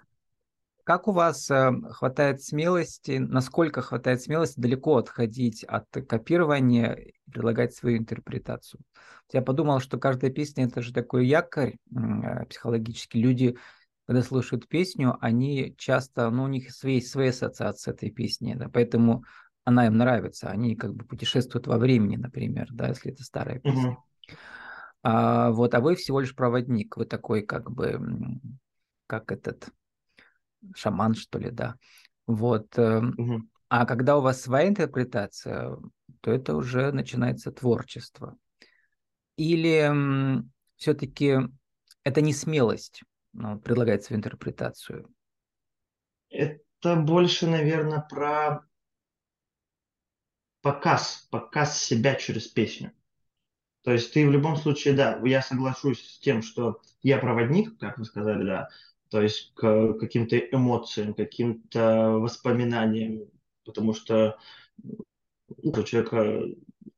Как 0.84 1.08
у 1.08 1.12
вас 1.12 1.52
э, 1.52 1.72
хватает 1.92 2.42
смелости, 2.42 3.20
насколько 3.20 3.82
хватает 3.82 4.24
смелости 4.24 4.60
далеко 4.60 4.98
отходить 4.98 5.64
от 5.64 5.86
копирования 5.92 6.94
и 6.94 7.14
предлагать 7.30 7.76
свою 7.76 7.98
интерпретацию? 7.98 8.82
Я 9.32 9.44
подумал, 9.44 9.82
что 9.82 10.00
каждая 10.00 10.32
песня 10.32 10.66
это 10.66 10.82
же 10.82 10.92
такой 10.92 11.28
якорь 11.28 11.76
э, 11.96 12.46
психологический. 12.46 13.22
Люди 13.22 13.56
когда 14.10 14.24
слушают 14.24 14.68
песню, 14.68 15.20
они 15.22 15.76
часто, 15.78 16.32
ну, 16.32 16.46
у 16.46 16.48
них 16.48 16.72
свои, 16.72 17.00
свои 17.00 17.28
ассоциации 17.28 17.92
с 17.92 17.94
этой 17.94 18.10
песней, 18.10 18.56
да, 18.56 18.68
поэтому 18.68 19.24
она 19.66 19.86
им 19.86 19.98
нравится, 19.98 20.50
они 20.50 20.76
как 20.76 20.96
бы 20.96 21.06
путешествуют 21.06 21.68
во 21.68 21.78
времени, 21.78 22.16
например, 22.16 22.70
да, 22.72 22.88
если 22.88 23.12
это 23.12 23.24
старая 23.24 23.60
песня. 23.60 23.92
Uh-huh. 23.92 24.36
А, 25.02 25.52
вот, 25.52 25.74
а 25.74 25.80
вы 25.80 25.96
всего 25.96 26.20
лишь 26.20 26.36
проводник, 26.36 26.98
вы 26.98 27.06
такой 27.06 27.42
как 27.42 27.72
бы, 27.72 28.00
как 29.08 29.32
этот 29.32 29.70
шаман, 30.76 31.14
что 31.14 31.40
ли, 31.40 31.52
да. 31.52 31.76
Вот. 32.28 32.78
Uh-huh. 32.78 33.40
А 33.70 33.86
когда 33.86 34.18
у 34.18 34.22
вас 34.22 34.42
своя 34.42 34.68
интерпретация, 34.68 35.78
то 36.22 36.32
это 36.32 36.56
уже 36.56 36.92
начинается 36.92 37.52
творчество. 37.52 38.38
Или 39.38 40.44
все-таки 40.76 41.38
это 42.04 42.22
не 42.22 42.34
смелость, 42.34 43.04
ну, 43.34 43.60
предлагает 43.60 44.04
свою 44.04 44.20
интерпретацию? 44.20 45.08
Это 46.30 46.96
больше, 46.96 47.48
наверное, 47.48 48.02
про 48.02 48.66
показ, 50.62 51.28
показ 51.32 51.82
себя 51.82 52.16
через 52.16 52.48
песню. 52.48 52.92
То 53.84 53.92
есть 53.92 54.14
ты 54.14 54.28
в 54.28 54.32
любом 54.32 54.58
случае, 54.58 54.94
да, 54.94 55.20
я 55.24 55.42
соглашусь 55.42 56.02
с 56.02 56.20
тем, 56.20 56.42
что 56.42 56.82
я 57.02 57.18
проводник, 57.18 57.78
как 57.80 57.98
вы 57.98 58.06
сказали, 58.06 58.46
да, 58.46 58.68
то 59.10 59.22
есть 59.22 59.54
к 59.56 59.94
каким-то 59.94 60.38
эмоциям, 60.38 61.14
каким-то 61.14 62.12
воспоминаниям, 62.12 63.30
потому 63.66 63.94
что 63.94 64.38
у 65.48 65.84
человека 65.84 66.44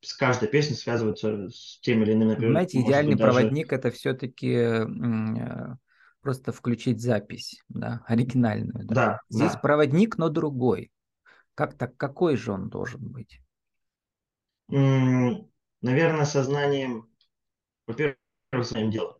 с 0.00 0.14
каждой 0.14 0.48
песней 0.48 0.76
связывается 0.76 1.48
с 1.48 1.78
тем 1.80 2.02
или 2.02 2.12
иным, 2.12 2.28
например, 2.28 2.52
Знаете, 2.52 2.80
идеальный 2.80 3.14
быть, 3.14 3.22
проводник 3.22 3.68
даже... 3.68 3.78
это 3.78 3.90
все-таки 3.92 4.52
э, 4.52 5.76
просто 6.20 6.52
включить 6.52 7.00
запись, 7.00 7.62
да, 7.68 8.02
оригинальную. 8.06 8.84
Да. 8.86 8.94
да 8.94 9.20
Здесь 9.28 9.52
да. 9.52 9.58
проводник, 9.58 10.18
но 10.18 10.28
другой. 10.28 10.90
Как 11.54 11.74
так? 11.78 11.96
Какой 11.96 12.36
же 12.36 12.52
он 12.52 12.68
должен 12.68 13.00
быть? 13.10 13.40
Наверное, 15.82 16.24
сознанием, 16.24 17.08
во-первых, 17.86 18.16
сознанием 18.54 18.90
дела. 18.90 19.18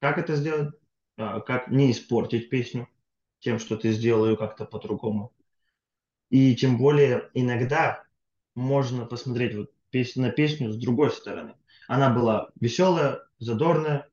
Как 0.00 0.18
это 0.18 0.36
сделать? 0.36 0.74
А, 1.16 1.40
как 1.40 1.68
не 1.68 1.90
испортить 1.90 2.50
песню 2.50 2.88
тем, 3.40 3.58
что 3.58 3.76
ты 3.76 3.92
сделал 3.92 4.26
ее 4.26 4.36
как-то 4.36 4.64
по-другому. 4.64 5.32
И 6.30 6.54
тем 6.54 6.78
более 6.78 7.30
иногда 7.34 8.04
можно 8.54 9.06
посмотреть 9.06 9.54
вот 9.56 9.72
песню, 9.90 10.24
на 10.24 10.30
песню 10.30 10.70
с 10.70 10.76
другой 10.76 11.10
стороны. 11.10 11.54
Она 11.88 12.10
была 12.10 12.50
веселая, 12.60 13.22
задорная, 13.38 14.08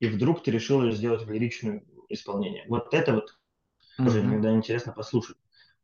и 0.00 0.06
вдруг 0.06 0.42
ты 0.42 0.50
решил 0.50 0.82
ее 0.82 0.92
сделать 0.92 1.22
в 1.22 1.30
лиричное 1.30 1.84
исполнение. 2.08 2.64
Вот 2.68 2.94
это 2.94 3.14
вот 3.14 3.38
mm-hmm. 3.98 4.04
тоже 4.04 4.20
иногда 4.20 4.54
интересно 4.54 4.92
послушать. 4.92 5.36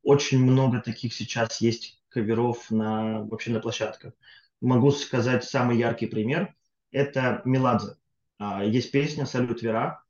Очень 0.03 0.43
много 0.43 0.81
таких 0.81 1.13
сейчас 1.13 1.61
есть 1.61 2.03
каверов 2.09 2.71
на, 2.71 3.23
вообще 3.25 3.51
на 3.51 3.61
площадках. 3.61 4.15
Могу 4.61 4.91
сказать 4.91 5.45
самый 5.45 5.79
яркий 5.79 6.07
пример. 6.07 6.55
Это 6.91 7.43
Меладзе. 7.45 7.97
А, 8.39 8.65
есть 8.65 8.93
песня 8.93 9.27
«Салют 9.27 9.63
Вера». 9.63 10.05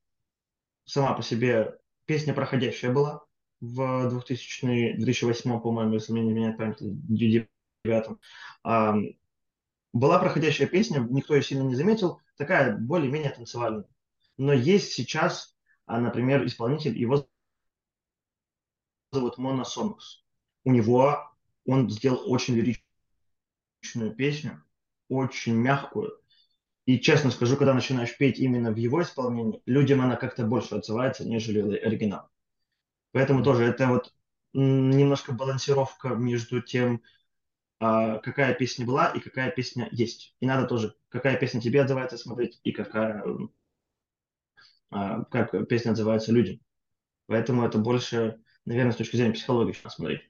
Сама 0.85 1.15
по 1.15 1.23
себе 1.23 1.79
песня 2.07 2.35
проходящая 2.35 2.93
была 2.93 3.25
в 3.61 4.09
2000 4.09 4.97
2008, 4.97 5.61
по-моему, 5.61 5.95
если 5.95 6.13
мне 6.13 6.23
не 6.23 6.33
меняет 6.33 6.57
память, 6.57 6.79
2009. 6.81 8.19
Была 9.93 10.19
проходящая 10.21 10.69
песня, 10.69 11.01
никто 11.01 11.35
ее 11.35 11.43
сильно 11.43 11.63
не 11.63 11.75
заметил, 11.75 12.21
такая 12.37 12.77
более-менее 12.77 13.31
танцевальная. 13.31 13.87
Но 14.37 14.53
есть 14.53 14.93
сейчас, 14.93 15.57
а, 15.87 16.01
например, 16.01 16.47
исполнитель, 16.47 16.97
его 16.97 17.29
зовут 19.13 19.39
Мона 19.39 19.65
Сонус. 19.65 20.25
У 20.65 20.73
него 20.73 21.31
он 21.67 21.91
сделал 21.91 22.31
очень 22.31 22.55
лиричную 22.55 22.90
песню, 24.17 24.63
очень 25.09 25.55
мягкую. 25.55 26.13
И 26.87 26.99
честно 26.99 27.31
скажу, 27.31 27.57
когда 27.57 27.75
начинаешь 27.75 28.17
петь 28.17 28.39
именно 28.39 28.73
в 28.73 28.77
его 28.77 29.03
исполнении, 29.03 29.63
людям 29.67 30.01
она 30.01 30.17
как-то 30.17 30.45
больше 30.45 30.75
отзывается, 30.75 31.29
нежели 31.29 31.77
оригинал. 31.77 32.29
Поэтому 33.13 33.43
тоже 33.43 33.65
это 33.65 33.89
вот 33.89 34.13
немножко 34.53 35.33
балансировка 35.33 36.11
между 36.11 36.61
тем, 36.63 37.03
а, 37.79 38.19
какая 38.19 38.55
песня 38.55 38.87
была 38.87 39.09
и 39.09 39.21
какая 39.21 39.51
песня 39.51 39.89
есть. 39.93 40.35
И 40.41 40.47
надо 40.47 40.67
тоже, 40.67 40.95
какая 41.09 41.37
песня 41.37 41.61
тебе 41.61 41.83
отзывается 41.83 42.19
смотреть 42.19 42.61
и 42.63 42.73
какая 42.73 43.25
а, 44.91 45.25
как 45.25 45.69
песня 45.69 45.93
отзывается 45.93 46.33
людям. 46.33 46.61
Поэтому 47.27 47.65
это 47.65 47.79
больше, 47.79 48.41
наверное, 48.65 48.93
с 48.93 48.97
точки 48.97 49.17
зрения 49.17 49.33
психологии 49.33 49.77
надо 49.83 49.95
смотреть. 49.95 50.23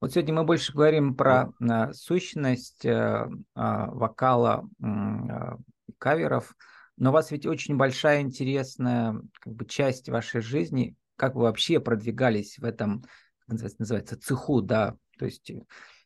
Вот 0.00 0.12
сегодня 0.12 0.34
мы 0.34 0.44
больше 0.44 0.72
говорим 0.72 1.14
про 1.14 1.52
э, 1.60 1.92
сущность 1.92 2.84
э, 2.84 2.90
э, 2.90 3.26
вокала 3.54 4.68
э, 4.82 5.56
каверов, 5.98 6.54
но 6.96 7.10
у 7.10 7.12
вас 7.12 7.30
ведь 7.30 7.46
очень 7.46 7.76
большая 7.76 8.20
интересная 8.20 9.20
как 9.40 9.54
бы, 9.54 9.64
часть 9.64 10.08
вашей 10.08 10.40
жизни, 10.40 10.96
как 11.16 11.34
вы 11.34 11.42
вообще 11.42 11.80
продвигались 11.80 12.58
в 12.58 12.64
этом, 12.64 13.04
как 13.48 13.60
называется, 13.78 14.18
цеху, 14.18 14.62
да, 14.62 14.94
то 15.18 15.24
есть 15.24 15.50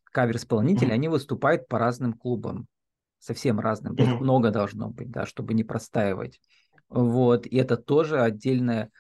кавер-исполнители, 0.04 0.90
mm-hmm. 0.90 0.94
они 0.94 1.08
выступают 1.08 1.68
по 1.68 1.78
разным 1.78 2.12
клубам, 2.12 2.66
совсем 3.18 3.60
разным, 3.60 3.94
mm-hmm. 3.94 4.14
их 4.14 4.20
много 4.20 4.50
должно 4.50 4.90
быть, 4.90 5.10
да, 5.10 5.26
чтобы 5.26 5.54
не 5.54 5.64
простаивать. 5.64 6.40
Вот, 6.88 7.46
и 7.46 7.56
это 7.56 7.76
тоже 7.76 8.20
отдельная 8.20 8.90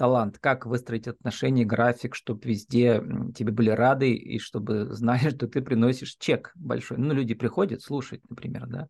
талант, 0.00 0.38
как 0.38 0.64
выстроить 0.64 1.06
отношения, 1.08 1.66
график, 1.66 2.14
чтобы 2.14 2.40
везде 2.48 3.02
тебе 3.36 3.52
были 3.52 3.68
рады 3.68 4.14
и 4.14 4.38
чтобы 4.38 4.86
знали, 4.94 5.28
что 5.28 5.46
ты 5.46 5.60
приносишь 5.60 6.16
чек 6.18 6.52
большой. 6.54 6.96
Ну, 6.96 7.12
люди 7.12 7.34
приходят 7.34 7.82
слушать, 7.82 8.22
например, 8.30 8.66
да. 8.66 8.88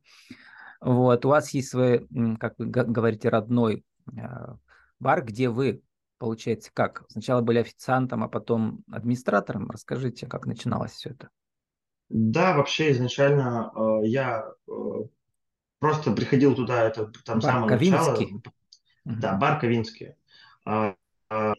Вот, 0.81 1.27
у 1.27 1.31
вас 1.31 1.51
есть 1.51 1.71
свой, 1.71 2.07
как 2.39 2.55
вы 2.59 2.67
говорите, 2.67 3.29
родной 3.29 3.85
а, 4.17 4.55
бар, 5.01 5.25
где 5.25 5.49
вы, 5.49 5.83
получается, 6.19 6.71
как? 6.73 7.03
Сначала 7.09 7.41
были 7.41 7.59
официантом, 7.59 8.23
а 8.23 8.29
потом 8.29 8.85
администратором. 8.89 9.69
Расскажите, 9.69 10.29
как 10.29 10.47
начиналось 10.47 10.93
все 10.93 11.11
это? 11.11 11.29
Да, 12.09 12.57
вообще 12.57 12.93
изначально 12.93 13.73
э, 13.75 14.07
я 14.07 14.47
э, 14.69 14.73
просто 15.81 16.13
приходил 16.13 16.55
туда, 16.55 16.85
это 16.85 17.11
там 17.25 17.41
бар 17.41 17.53
самое 17.53 17.77
начало. 17.77 18.17
Да, 19.05 19.35
бар 19.35 19.59
Ковинский. 19.59 20.15
Э, 20.71 20.95
э, 21.31 21.55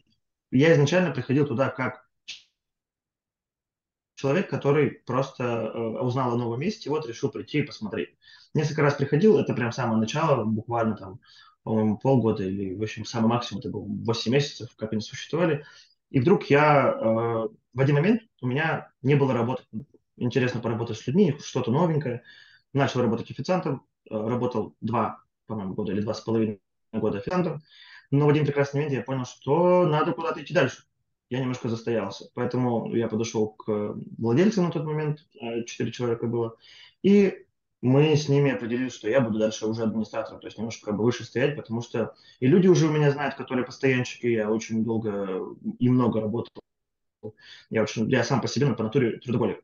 я 0.51 0.73
изначально 0.73 1.11
приходил 1.11 1.45
туда 1.47 1.69
как 1.69 2.07
человек, 4.15 4.49
который 4.49 4.91
просто 4.91 5.43
э, 5.43 5.79
узнал 6.01 6.33
о 6.33 6.37
новом 6.37 6.59
месте, 6.59 6.89
вот 6.89 7.07
решил 7.07 7.29
прийти 7.29 7.59
и 7.59 7.63
посмотреть. 7.63 8.15
Несколько 8.53 8.83
раз 8.83 8.95
приходил, 8.95 9.37
это 9.37 9.53
прям 9.53 9.71
самое 9.71 9.99
начало, 9.99 10.45
буквально 10.45 10.95
там, 10.95 11.19
по-моему, 11.63 11.97
полгода 11.97 12.43
или, 12.43 12.75
в 12.75 12.81
общем, 12.83 13.05
самый 13.05 13.27
максимум, 13.27 13.59
это 13.59 13.69
был 13.69 13.85
8 13.85 14.31
месяцев, 14.31 14.69
как 14.75 14.93
они 14.93 15.01
существовали. 15.01 15.65
И 16.09 16.19
вдруг 16.19 16.45
я 16.45 16.91
э, 16.91 17.03
в 17.73 17.79
один 17.79 17.95
момент 17.95 18.21
у 18.41 18.47
меня 18.47 18.91
не 19.01 19.15
было 19.15 19.33
работы. 19.33 19.63
Интересно 20.17 20.61
поработать 20.61 20.97
с 20.97 21.07
людьми, 21.07 21.35
что-то 21.43 21.71
новенькое. 21.71 22.23
Начал 22.73 23.01
работать 23.01 23.31
официантом, 23.31 23.85
э, 24.09 24.15
работал 24.15 24.75
два, 24.81 25.23
по-моему, 25.47 25.73
года 25.73 25.93
или 25.93 26.01
два 26.01 26.13
с 26.13 26.21
половиной 26.21 26.61
года 26.91 27.17
официантом. 27.17 27.61
Но 28.11 28.25
в 28.25 28.29
один 28.29 28.45
прекрасный 28.45 28.77
момент 28.77 28.93
я 28.93 29.01
понял, 29.01 29.25
что 29.25 29.85
надо 29.87 30.11
куда-то 30.13 30.43
идти 30.43 30.53
дальше 30.53 30.83
я 31.31 31.39
немножко 31.39 31.69
застоялся. 31.69 32.29
Поэтому 32.35 32.93
я 32.93 33.07
подошел 33.07 33.47
к 33.47 33.95
владельцу 34.17 34.61
на 34.61 34.69
тот 34.69 34.83
момент, 34.83 35.25
э, 35.41 35.63
четыре 35.63 35.91
человека 35.91 36.27
было, 36.27 36.57
и 37.03 37.45
мы 37.81 38.15
с 38.15 38.27
ними 38.27 38.51
определили, 38.51 38.89
что 38.89 39.09
я 39.09 39.21
буду 39.21 39.39
дальше 39.39 39.65
уже 39.65 39.83
администратором, 39.83 40.41
то 40.41 40.47
есть 40.47 40.57
немножко 40.57 40.87
как 40.87 40.97
бы 40.97 41.05
выше 41.05 41.23
стоять, 41.23 41.55
потому 41.55 41.81
что 41.81 42.13
и 42.41 42.47
люди 42.47 42.67
уже 42.67 42.87
у 42.87 42.91
меня 42.91 43.11
знают, 43.11 43.35
которые 43.35 43.65
постоянщики, 43.65 44.27
я 44.27 44.51
очень 44.51 44.83
долго 44.83 45.55
и 45.79 45.89
много 45.89 46.19
работал. 46.19 46.51
Я, 47.69 47.83
очень, 47.83 48.09
я 48.09 48.23
сам 48.25 48.41
по 48.41 48.47
себе 48.47 48.65
на 48.65 48.75
по 48.75 48.83
натуре 48.83 49.17
трудоголик. 49.19 49.63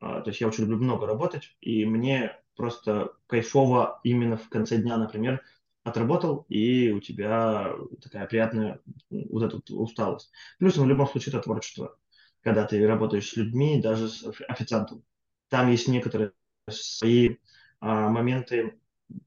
А, 0.00 0.20
то 0.20 0.28
есть 0.28 0.40
я 0.42 0.46
очень 0.46 0.64
люблю 0.64 0.76
много 0.76 1.06
работать, 1.06 1.56
и 1.62 1.86
мне 1.86 2.36
просто 2.54 3.12
кайфово 3.28 4.00
именно 4.04 4.36
в 4.36 4.48
конце 4.50 4.76
дня, 4.76 4.98
например, 4.98 5.42
отработал, 5.84 6.44
и 6.48 6.90
у 6.90 7.00
тебя 7.00 7.72
такая 8.02 8.26
приятная 8.26 8.80
вот 9.10 9.42
эта 9.42 9.74
усталость. 9.74 10.30
Плюс 10.58 10.76
в 10.76 10.86
любом 10.86 11.08
случае 11.08 11.34
это 11.34 11.42
творчество, 11.42 11.96
когда 12.42 12.64
ты 12.64 12.86
работаешь 12.86 13.30
с 13.30 13.36
людьми, 13.36 13.80
даже 13.80 14.08
с 14.08 14.24
официантом. 14.48 15.02
Там 15.48 15.70
есть 15.70 15.88
некоторые 15.88 16.32
свои 16.68 17.36
а, 17.80 18.08
моменты 18.08 18.78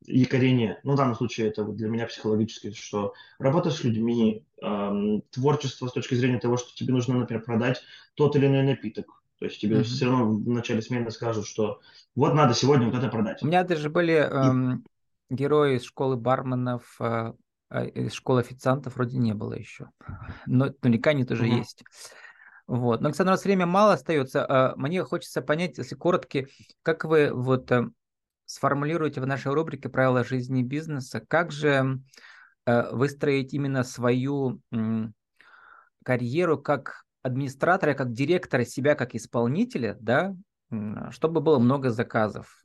якорения. 0.06 0.80
Ну, 0.84 0.94
в 0.94 0.98
данном 0.98 1.16
случае 1.16 1.48
это 1.48 1.64
для 1.64 1.90
меня 1.90 2.06
психологически, 2.06 2.72
что 2.74 3.14
работа 3.40 3.72
с 3.72 3.84
людьми, 3.84 4.46
эм, 4.62 5.24
творчество 5.32 5.88
с 5.88 5.94
точки 5.94 6.16
зрения 6.16 6.40
того, 6.40 6.58
что 6.58 6.76
тебе 6.76 6.94
нужно, 6.94 7.18
например, 7.18 7.44
продать 7.44 7.82
тот 8.14 8.36
или 8.36 8.46
иной 8.46 8.64
напиток. 8.64 9.24
То 9.40 9.46
есть 9.46 9.60
тебе 9.60 9.78
mm-hmm. 9.78 9.84
все 9.84 10.06
равно 10.06 10.34
в 10.34 10.48
начале 10.50 10.84
смены 10.84 11.10
скажут, 11.10 11.48
что 11.48 11.82
вот 12.16 12.36
надо 12.36 12.54
сегодня 12.54 12.86
вот 12.86 12.96
это 12.96 13.08
продать. 13.08 13.42
У 13.42 13.48
меня 13.48 13.64
даже 13.64 13.90
были 13.90 14.14
эм, 14.14 14.86
герои 15.32 15.78
из 15.78 15.84
школы 15.84 16.18
барменов, 16.18 16.96
э, 17.00 17.34
а, 17.70 17.86
из 17.86 18.14
школы 18.14 18.42
официантов 18.42 18.96
вроде 18.96 19.18
не 19.18 19.34
было 19.34 19.54
еще. 19.54 19.90
Но 20.46 20.66
наверняка 20.82 21.12
они 21.12 21.26
тоже 21.26 21.46
mm-hmm. 21.46 21.58
есть. 21.58 21.84
Вот. 22.68 23.02
Но, 23.02 23.08
Александр, 23.08 23.32
у 23.32 23.34
нас 23.34 23.44
время 23.44 23.66
мало 23.66 23.94
остается. 23.94 24.46
А, 24.46 24.76
мне 24.76 25.04
хочется 25.04 25.42
понять, 25.42 25.78
если 25.78 25.96
коротко, 25.96 26.46
как 26.84 27.06
вы 27.06 27.32
вот 27.34 27.72
э, 27.72 27.90
сформулируете 28.46 29.22
в 29.22 29.28
нашей 29.28 29.54
рубрике 29.54 29.90
«Правила 29.90 30.24
жизни 30.24 30.62
и 30.62 30.66
бизнеса», 30.66 31.22
как 31.26 31.52
же 31.52 32.00
э, 32.66 32.92
выстроить 32.92 33.54
именно 33.54 33.84
свою 33.84 34.62
карьеру 36.04 36.58
как 36.58 37.04
администратора, 37.24 37.94
как 37.94 38.12
директора, 38.12 38.66
себя 38.66 38.96
как 38.96 39.14
исполнителя, 39.14 39.96
да, 40.00 40.36
чтобы 41.12 41.42
было 41.42 41.60
много 41.60 41.92
заказов. 41.92 42.64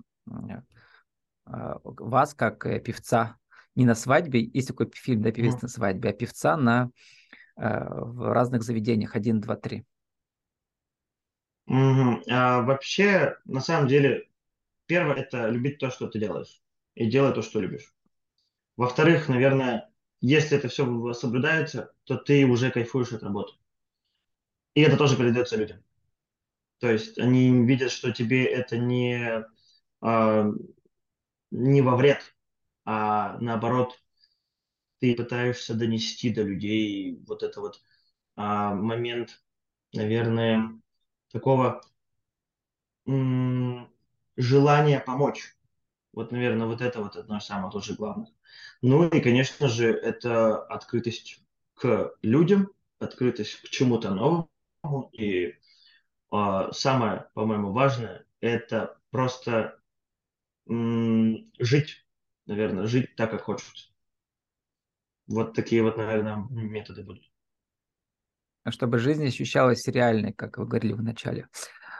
А, 1.46 1.80
вас 1.82 2.34
как 2.34 2.66
э, 2.66 2.80
певца 2.80 3.38
не 3.74 3.84
на 3.84 3.94
свадьбе, 3.94 4.42
есть 4.42 4.68
такой 4.68 4.90
фильм, 4.92 5.22
да, 5.22 5.30
певец 5.30 5.54
mm. 5.54 5.58
на 5.62 5.68
свадьбе, 5.68 6.10
а 6.10 6.12
певца 6.12 6.56
на 6.56 6.90
э, 7.56 7.62
в 7.62 8.32
разных 8.32 8.62
заведениях 8.62 9.14
один, 9.14 9.40
два, 9.40 9.56
три. 9.56 9.84
Mm-hmm. 11.70 12.22
А, 12.30 12.62
вообще, 12.62 13.36
на 13.44 13.60
самом 13.60 13.88
деле, 13.88 14.28
первое 14.86 15.16
это 15.16 15.48
любить 15.48 15.78
то, 15.78 15.90
что 15.90 16.08
ты 16.08 16.18
делаешь, 16.18 16.62
и 16.94 17.08
делать 17.08 17.34
то, 17.34 17.42
что 17.42 17.60
любишь. 17.60 17.94
Во-вторых, 18.76 19.28
наверное, 19.28 19.90
если 20.20 20.58
это 20.58 20.68
все 20.68 21.12
соблюдается, 21.12 21.92
то 22.04 22.16
ты 22.16 22.44
уже 22.46 22.70
кайфуешь 22.70 23.12
от 23.12 23.22
работы. 23.22 23.54
И 24.74 24.80
это 24.80 24.96
тоже 24.96 25.16
передается 25.16 25.56
людям. 25.56 25.82
То 26.78 26.90
есть 26.90 27.18
они 27.18 27.64
видят, 27.64 27.90
что 27.90 28.12
тебе 28.12 28.44
это 28.44 28.76
не 28.76 29.44
а, 30.00 30.50
не 31.56 31.82
во 31.82 31.96
вред, 31.96 32.22
а 32.86 33.38
наоборот, 33.40 33.98
ты 35.00 35.14
пытаешься 35.14 35.74
донести 35.74 36.30
до 36.32 36.42
людей 36.42 37.22
вот 37.26 37.42
это 37.42 37.60
вот 37.60 37.80
а, 38.36 38.74
момент, 38.74 39.42
наверное, 39.94 40.80
такого 41.32 41.82
м- 43.06 43.88
желания 44.36 45.00
помочь. 45.00 45.54
Вот, 46.12 46.32
наверное, 46.32 46.66
вот 46.66 46.80
это 46.82 47.00
вот 47.02 47.16
одно 47.16 47.40
самых 47.40 47.72
тоже 47.72 47.94
главных. 47.94 48.30
Ну 48.82 49.06
и, 49.08 49.20
конечно 49.20 49.68
же, 49.68 49.92
это 49.92 50.62
открытость 50.66 51.40
к 51.74 52.14
людям, 52.22 52.72
открытость 52.98 53.62
к 53.62 53.68
чему-то 53.70 54.12
новому. 54.14 54.50
И 55.12 55.54
а, 56.30 56.72
самое, 56.72 57.28
по-моему, 57.34 57.72
важное, 57.72 58.26
это 58.40 58.98
просто 59.10 59.75
жить, 60.68 62.04
наверное, 62.46 62.86
жить 62.86 63.14
так, 63.16 63.30
как 63.30 63.42
хочется. 63.42 63.88
Вот 65.26 65.54
такие 65.54 65.82
вот, 65.82 65.96
наверное, 65.96 66.46
методы 66.50 67.02
будут. 67.02 67.24
А 68.64 68.72
чтобы 68.72 68.98
жизнь 68.98 69.26
ощущалась 69.26 69.86
реальной, 69.86 70.32
как 70.32 70.58
вы 70.58 70.66
говорили 70.66 70.92
в 70.92 71.02
начале. 71.02 71.48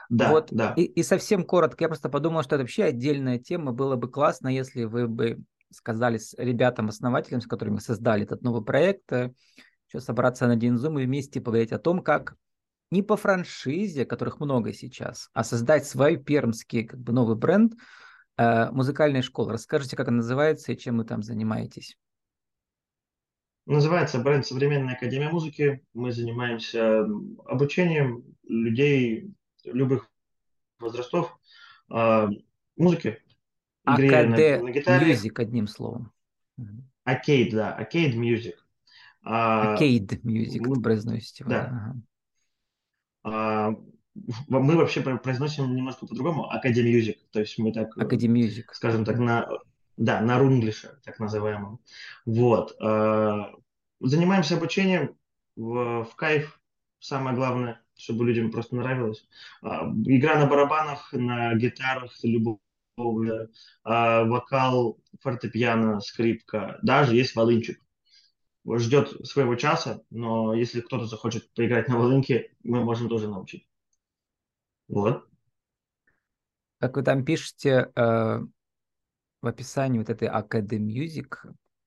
Да, 0.09 0.29
вот. 0.29 0.49
да. 0.51 0.73
И, 0.75 0.83
и 0.83 1.03
совсем 1.03 1.43
коротко, 1.45 1.83
я 1.83 1.87
просто 1.89 2.09
подумал, 2.09 2.43
что 2.43 2.55
это 2.55 2.63
вообще 2.63 2.85
отдельная 2.85 3.39
тема. 3.39 3.73
Было 3.73 3.95
бы 3.95 4.09
классно, 4.09 4.47
если 4.47 4.83
вы 4.83 5.07
бы 5.07 5.39
сказали 5.71 6.17
с 6.17 6.33
ребятам-основателям, 6.37 7.41
с 7.41 7.47
которыми 7.47 7.79
создали 7.79 8.23
этот 8.23 8.41
новый 8.41 8.63
проект, 8.63 9.11
э, 9.11 9.33
еще 9.87 9.99
собраться 9.99 10.47
на 10.47 10.53
один 10.53 10.77
зум 10.77 10.99
и 10.99 11.05
вместе 11.05 11.41
поговорить 11.41 11.73
о 11.73 11.79
том, 11.79 12.01
как 12.01 12.35
не 12.89 13.03
по 13.03 13.17
франшизе, 13.17 14.05
которых 14.05 14.39
много 14.39 14.71
сейчас, 14.71 15.29
а 15.33 15.43
создать 15.43 15.85
свой 15.85 16.15
пермский 16.15 16.85
как 16.85 16.99
бы 16.99 17.11
новый 17.11 17.35
бренд– 17.35 17.73
Э, 18.37 18.69
музыкальная 18.71 19.21
школа. 19.21 19.53
Расскажите, 19.53 19.95
как 19.95 20.07
она 20.07 20.17
называется 20.17 20.71
и 20.71 20.77
чем 20.77 20.97
вы 20.97 21.05
там 21.05 21.23
занимаетесь? 21.23 21.97
Называется 23.65 24.19
бренд 24.19 24.45
«Современная 24.45 24.95
академия 24.95 25.29
музыки». 25.29 25.83
Мы 25.93 26.11
занимаемся 26.11 27.01
обучением 27.45 28.23
людей 28.43 29.33
любых 29.65 30.09
возрастов 30.79 31.37
э, 31.91 32.27
музыки. 32.77 33.21
Игре 33.85 34.23
на, 34.23 34.63
на 34.63 34.71
гитаре. 34.71 35.13
Music, 35.13 35.33
одним 35.41 35.67
словом. 35.67 36.13
Arcade, 37.05 37.51
да, 37.51 37.77
Arcade 37.79 38.13
Music. 38.13 38.55
Arcade 39.25 40.21
Music, 40.21 40.59
вы 40.65 40.81
произносите. 40.81 41.43
Да. 41.43 41.95
Ага 43.23 43.77
мы 44.47 44.75
вообще 44.75 45.01
произносим 45.01 45.75
немножко 45.75 46.05
по-другому 46.07 46.49
Music, 46.53 47.17
то 47.31 47.39
есть 47.39 47.57
мы 47.57 47.71
так, 47.71 47.97
Academy 47.97 48.47
Music. 48.47 48.65
скажем 48.73 49.05
так, 49.05 49.17
на, 49.19 49.47
да, 49.97 50.21
на 50.21 50.39
рунглише, 50.39 50.99
так 51.03 51.19
называемом. 51.19 51.79
Вот. 52.25 52.75
Э, 52.81 53.45
занимаемся 53.99 54.55
обучением 54.55 55.15
в, 55.55 56.03
в 56.05 56.15
кайф, 56.15 56.59
самое 56.99 57.35
главное. 57.35 57.81
чтобы 57.95 58.25
людям 58.25 58.51
просто 58.51 58.75
нравилось. 58.75 59.27
А, 59.61 59.87
игра 60.05 60.37
на 60.39 60.45
барабанах, 60.45 61.13
на 61.13 61.55
гитарах, 61.55 62.13
любовь, 62.23 62.59
вокал, 64.25 64.99
фортепиано, 65.21 65.99
скрипка, 66.01 66.79
даже 66.81 67.15
есть 67.15 67.35
волынчик. 67.35 67.79
Ждет 68.77 69.25
своего 69.25 69.55
часа, 69.55 70.01
но 70.09 70.53
если 70.53 70.81
кто-то 70.81 71.05
захочет 71.05 71.53
поиграть 71.53 71.87
на 71.87 71.97
волынке, 71.97 72.51
мы 72.63 72.83
можем 72.83 73.07
тоже 73.07 73.29
научить. 73.29 73.65
Вот. 74.87 75.27
Как 76.79 76.95
вы 76.95 77.03
там 77.03 77.25
пишете 77.25 77.91
э, 77.95 78.39
в 79.41 79.47
описании 79.47 79.99
вот 79.99 80.09
этой 80.09 80.27
Academy 80.27 80.79
Music, 80.79 81.35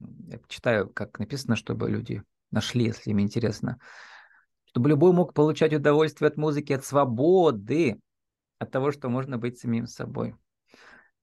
я 0.00 0.40
читаю, 0.48 0.88
как 0.88 1.18
написано, 1.18 1.56
чтобы 1.56 1.90
люди 1.90 2.22
нашли, 2.50 2.86
если 2.86 3.10
им 3.10 3.20
интересно, 3.20 3.78
чтобы 4.64 4.88
любой 4.88 5.12
мог 5.12 5.34
получать 5.34 5.72
удовольствие 5.72 6.28
от 6.28 6.36
музыки, 6.36 6.72
от 6.72 6.84
свободы, 6.84 8.00
от 8.58 8.70
того, 8.70 8.92
что 8.92 9.08
можно 9.08 9.38
быть 9.38 9.58
самим 9.58 9.86
собой. 9.86 10.34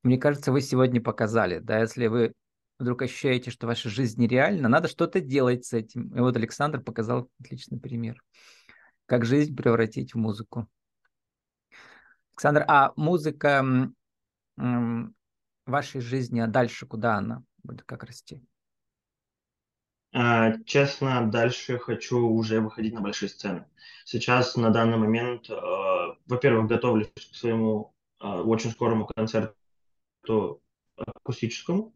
Мне 0.04 0.18
кажется, 0.18 0.52
вы 0.52 0.62
сегодня 0.62 1.02
показали, 1.02 1.60
да, 1.60 1.80
если 1.80 2.08
вы 2.08 2.34
вдруг 2.80 3.02
ощущаете, 3.02 3.52
что 3.52 3.68
ваша 3.68 3.90
жизнь 3.90 4.22
нереальна, 4.22 4.70
надо 4.70 4.88
что-то 4.88 5.20
делать 5.20 5.66
с 5.66 5.74
этим. 5.74 6.16
И 6.16 6.20
вот 6.20 6.36
Александр 6.36 6.82
показал 6.82 7.30
отличный 7.40 7.80
пример, 7.80 8.22
как 9.06 9.26
жизнь 9.26 9.56
превратить 9.56 10.14
в 10.14 10.18
музыку. 10.18 10.68
Александр, 12.38 12.66
а 12.68 12.94
музыка 12.96 13.66
вашей 15.66 16.02
жизни, 16.02 16.40
а 16.40 16.46
дальше 16.46 16.86
куда 16.86 17.16
она 17.16 17.44
будет, 17.64 17.82
как 17.82 18.04
расти? 18.04 18.44
А, 20.14 20.54
честно, 20.66 21.30
дальше 21.32 21.80
хочу 21.80 22.20
уже 22.20 22.62
выходить 22.62 22.94
на 22.94 23.02
большие 23.02 23.30
сцены. 23.30 23.66
Сейчас, 24.06 24.56
на 24.56 24.70
данный 24.70 24.98
момент, 24.98 25.50
а, 25.50 26.16
во-первых, 26.28 26.68
готовлюсь 26.68 27.12
к 27.16 27.36
своему 27.36 27.96
а, 28.20 28.44
очень 28.44 28.70
скорому 28.70 29.08
концерту 29.08 30.62
акустическому. 30.96 31.96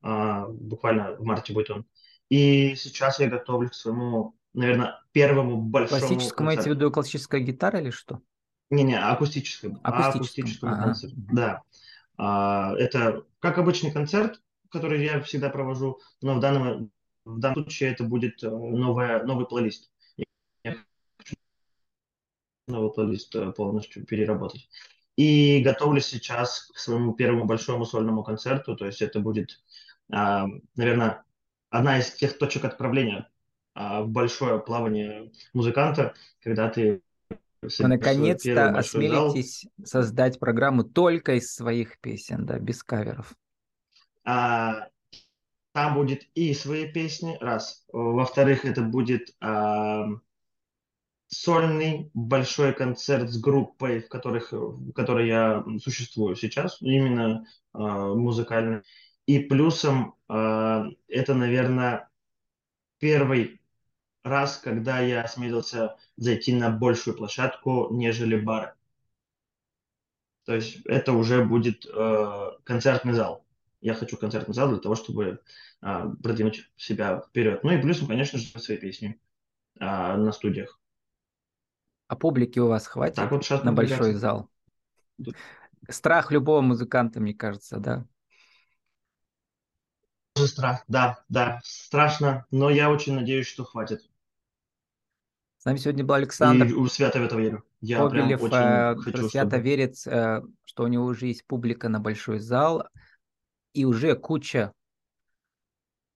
Буквально 0.00 1.16
в 1.16 1.22
марте 1.22 1.52
будет 1.52 1.70
он. 1.70 1.86
И 2.30 2.76
сейчас 2.76 3.20
я 3.20 3.28
готовлюсь 3.28 3.72
к 3.72 3.74
своему, 3.74 4.36
наверное, 4.54 5.02
первому 5.12 5.60
большому 5.60 6.00
Классическому, 6.00 6.48
имеете 6.48 6.70
в 6.70 6.74
виду 6.74 6.90
классическая 6.90 7.40
гитара 7.40 7.80
или 7.80 7.90
что? 7.90 8.22
Не-не, 8.70 8.98
акустическому. 8.98 9.80
Акустическому 9.82 10.72
ага. 10.72 10.84
концерту, 10.84 11.16
да. 11.16 11.62
Это 12.18 13.24
как 13.40 13.58
обычный 13.58 13.92
концерт, 13.92 14.40
который 14.70 15.04
я 15.04 15.20
всегда 15.20 15.50
провожу, 15.50 16.00
но 16.22 16.34
в 16.34 16.40
данном 16.40 16.90
в 17.26 17.40
данном 17.40 17.64
случае 17.64 17.90
это 17.90 18.04
будет 18.04 18.42
э, 18.42 18.48
новая, 18.48 19.22
новый 19.24 19.46
плейлист. 19.46 19.90
Новый 22.68 22.92
плейлист 22.92 23.34
э, 23.34 23.52
полностью 23.52 24.06
переработать. 24.06 24.68
И 25.16 25.60
готовлюсь 25.60 26.06
сейчас 26.06 26.70
к 26.72 26.78
своему 26.78 27.14
первому 27.14 27.44
большому 27.44 27.84
сольному 27.84 28.22
концерту. 28.22 28.76
То 28.76 28.86
есть 28.86 29.02
это 29.02 29.18
будет, 29.18 29.60
а, 30.12 30.46
наверное, 30.76 31.24
одна 31.70 31.98
из 31.98 32.12
тех 32.12 32.38
точек 32.38 32.64
отправления 32.64 33.28
а, 33.74 34.02
в 34.02 34.08
большое 34.08 34.60
плавание 34.60 35.32
музыканта, 35.52 36.14
когда 36.42 36.68
ты 36.68 37.02
вы 37.62 37.88
наконец-то 37.88 38.70
осмелитесь 38.70 39.62
зал. 39.62 39.86
создать 39.86 40.38
программу 40.38 40.84
только 40.84 41.34
из 41.34 41.54
своих 41.54 41.98
песен, 42.00 42.46
да, 42.46 42.58
без 42.58 42.82
каверов. 42.82 43.34
А, 44.24 44.88
там 45.72 45.94
будет 45.94 46.22
и 46.34 46.54
свои 46.54 46.90
песни, 46.90 47.36
раз. 47.40 47.84
Во-вторых, 47.92 48.64
это 48.64 48.82
будет 48.82 49.34
э, 49.40 50.04
сольный 51.28 52.10
большой 52.14 52.72
концерт 52.72 53.30
с 53.30 53.38
группой, 53.38 54.00
в, 54.00 54.08
которых, 54.08 54.52
в 54.52 54.92
которой 54.92 55.28
я 55.28 55.64
существую 55.82 56.36
сейчас, 56.36 56.80
именно 56.80 57.44
э, 57.74 57.78
музыкально. 57.78 58.82
И 59.26 59.40
плюсом 59.40 60.14
э, 60.28 60.84
это, 61.08 61.34
наверное, 61.34 62.08
первый 62.98 63.55
раз, 64.26 64.58
когда 64.58 65.00
я 65.00 65.22
осмелился 65.22 65.96
зайти 66.16 66.54
на 66.54 66.70
большую 66.70 67.16
площадку, 67.16 67.88
нежели 67.90 68.38
бар. 68.38 68.76
То 70.44 70.54
есть 70.54 70.84
это 70.86 71.12
уже 71.12 71.44
будет 71.44 71.86
э, 71.86 72.50
концертный 72.64 73.14
зал. 73.14 73.44
Я 73.80 73.94
хочу 73.94 74.16
концертный 74.16 74.54
зал 74.54 74.68
для 74.68 74.78
того, 74.78 74.94
чтобы 74.94 75.40
а, 75.80 76.08
продвинуть 76.22 76.70
себя 76.76 77.20
вперед. 77.20 77.62
Ну 77.62 77.72
и 77.72 77.80
плюсом, 77.80 78.08
конечно 78.08 78.38
же, 78.38 78.46
свои 78.58 78.78
песни 78.78 79.20
а, 79.78 80.16
на 80.16 80.32
студиях. 80.32 80.80
А 82.08 82.16
публики 82.16 82.58
у 82.58 82.68
вас 82.68 82.86
хватит 82.86 83.16
так 83.16 83.30
вот 83.30 83.48
на 83.64 83.72
большой 83.72 84.14
зал? 84.14 84.50
Страх 85.88 86.32
любого 86.32 86.62
музыканта, 86.62 87.20
мне 87.20 87.34
кажется, 87.34 87.78
да? 87.78 88.06
Страх, 90.34 90.84
да, 90.88 91.24
да, 91.28 91.60
страшно, 91.64 92.46
но 92.50 92.68
я 92.70 92.90
очень 92.90 93.14
надеюсь, 93.14 93.46
что 93.46 93.64
хватит. 93.64 94.02
С 95.58 95.64
нами 95.64 95.78
сегодня 95.78 96.04
был 96.04 96.14
Александр. 96.14 96.66
И 96.66 96.88
свято 96.88 97.18
в 97.18 97.24
это 97.24 97.36
верю. 97.36 97.64
Я 97.80 97.98
Кобелев, 97.98 98.40
прям 98.40 98.52
очень 98.52 98.56
э, 98.56 98.96
хочу, 98.96 99.28
свято 99.28 99.50
чтобы... 99.50 99.62
верит, 99.62 100.06
э, 100.06 100.42
что 100.64 100.84
у 100.84 100.86
него 100.86 101.04
уже 101.04 101.26
есть 101.26 101.46
публика 101.46 101.88
на 101.88 102.00
большой 102.00 102.38
зал, 102.38 102.86
и 103.72 103.84
уже 103.84 104.14
куча 104.14 104.72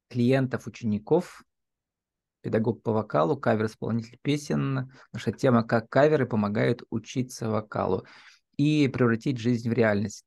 клиентов, 0.08 0.66
учеников, 0.66 1.42
педагог 2.40 2.82
по 2.82 2.92
вокалу, 2.92 3.36
кавер-исполнитель 3.36 4.18
песен. 4.22 4.92
Наша 5.12 5.32
тема 5.32 5.62
«Как 5.62 5.88
каверы 5.88 6.26
помогают 6.26 6.82
учиться 6.90 7.48
вокалу» 7.48 8.06
и 8.56 8.88
превратить 8.88 9.38
жизнь 9.38 9.68
в 9.68 9.72
реальность, 9.72 10.24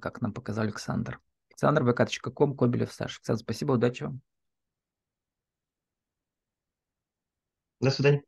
как 0.00 0.20
нам 0.20 0.32
показал 0.32 0.64
Александр. 0.64 1.20
Александр, 1.50 1.82
vk.com, 1.82 2.56
Кобелев, 2.56 2.92
Саша. 2.92 3.18
Александр, 3.18 3.42
спасибо, 3.42 3.72
удачи 3.72 4.04
вам. 4.04 4.20
До 7.80 7.90
свидания. 7.90 8.27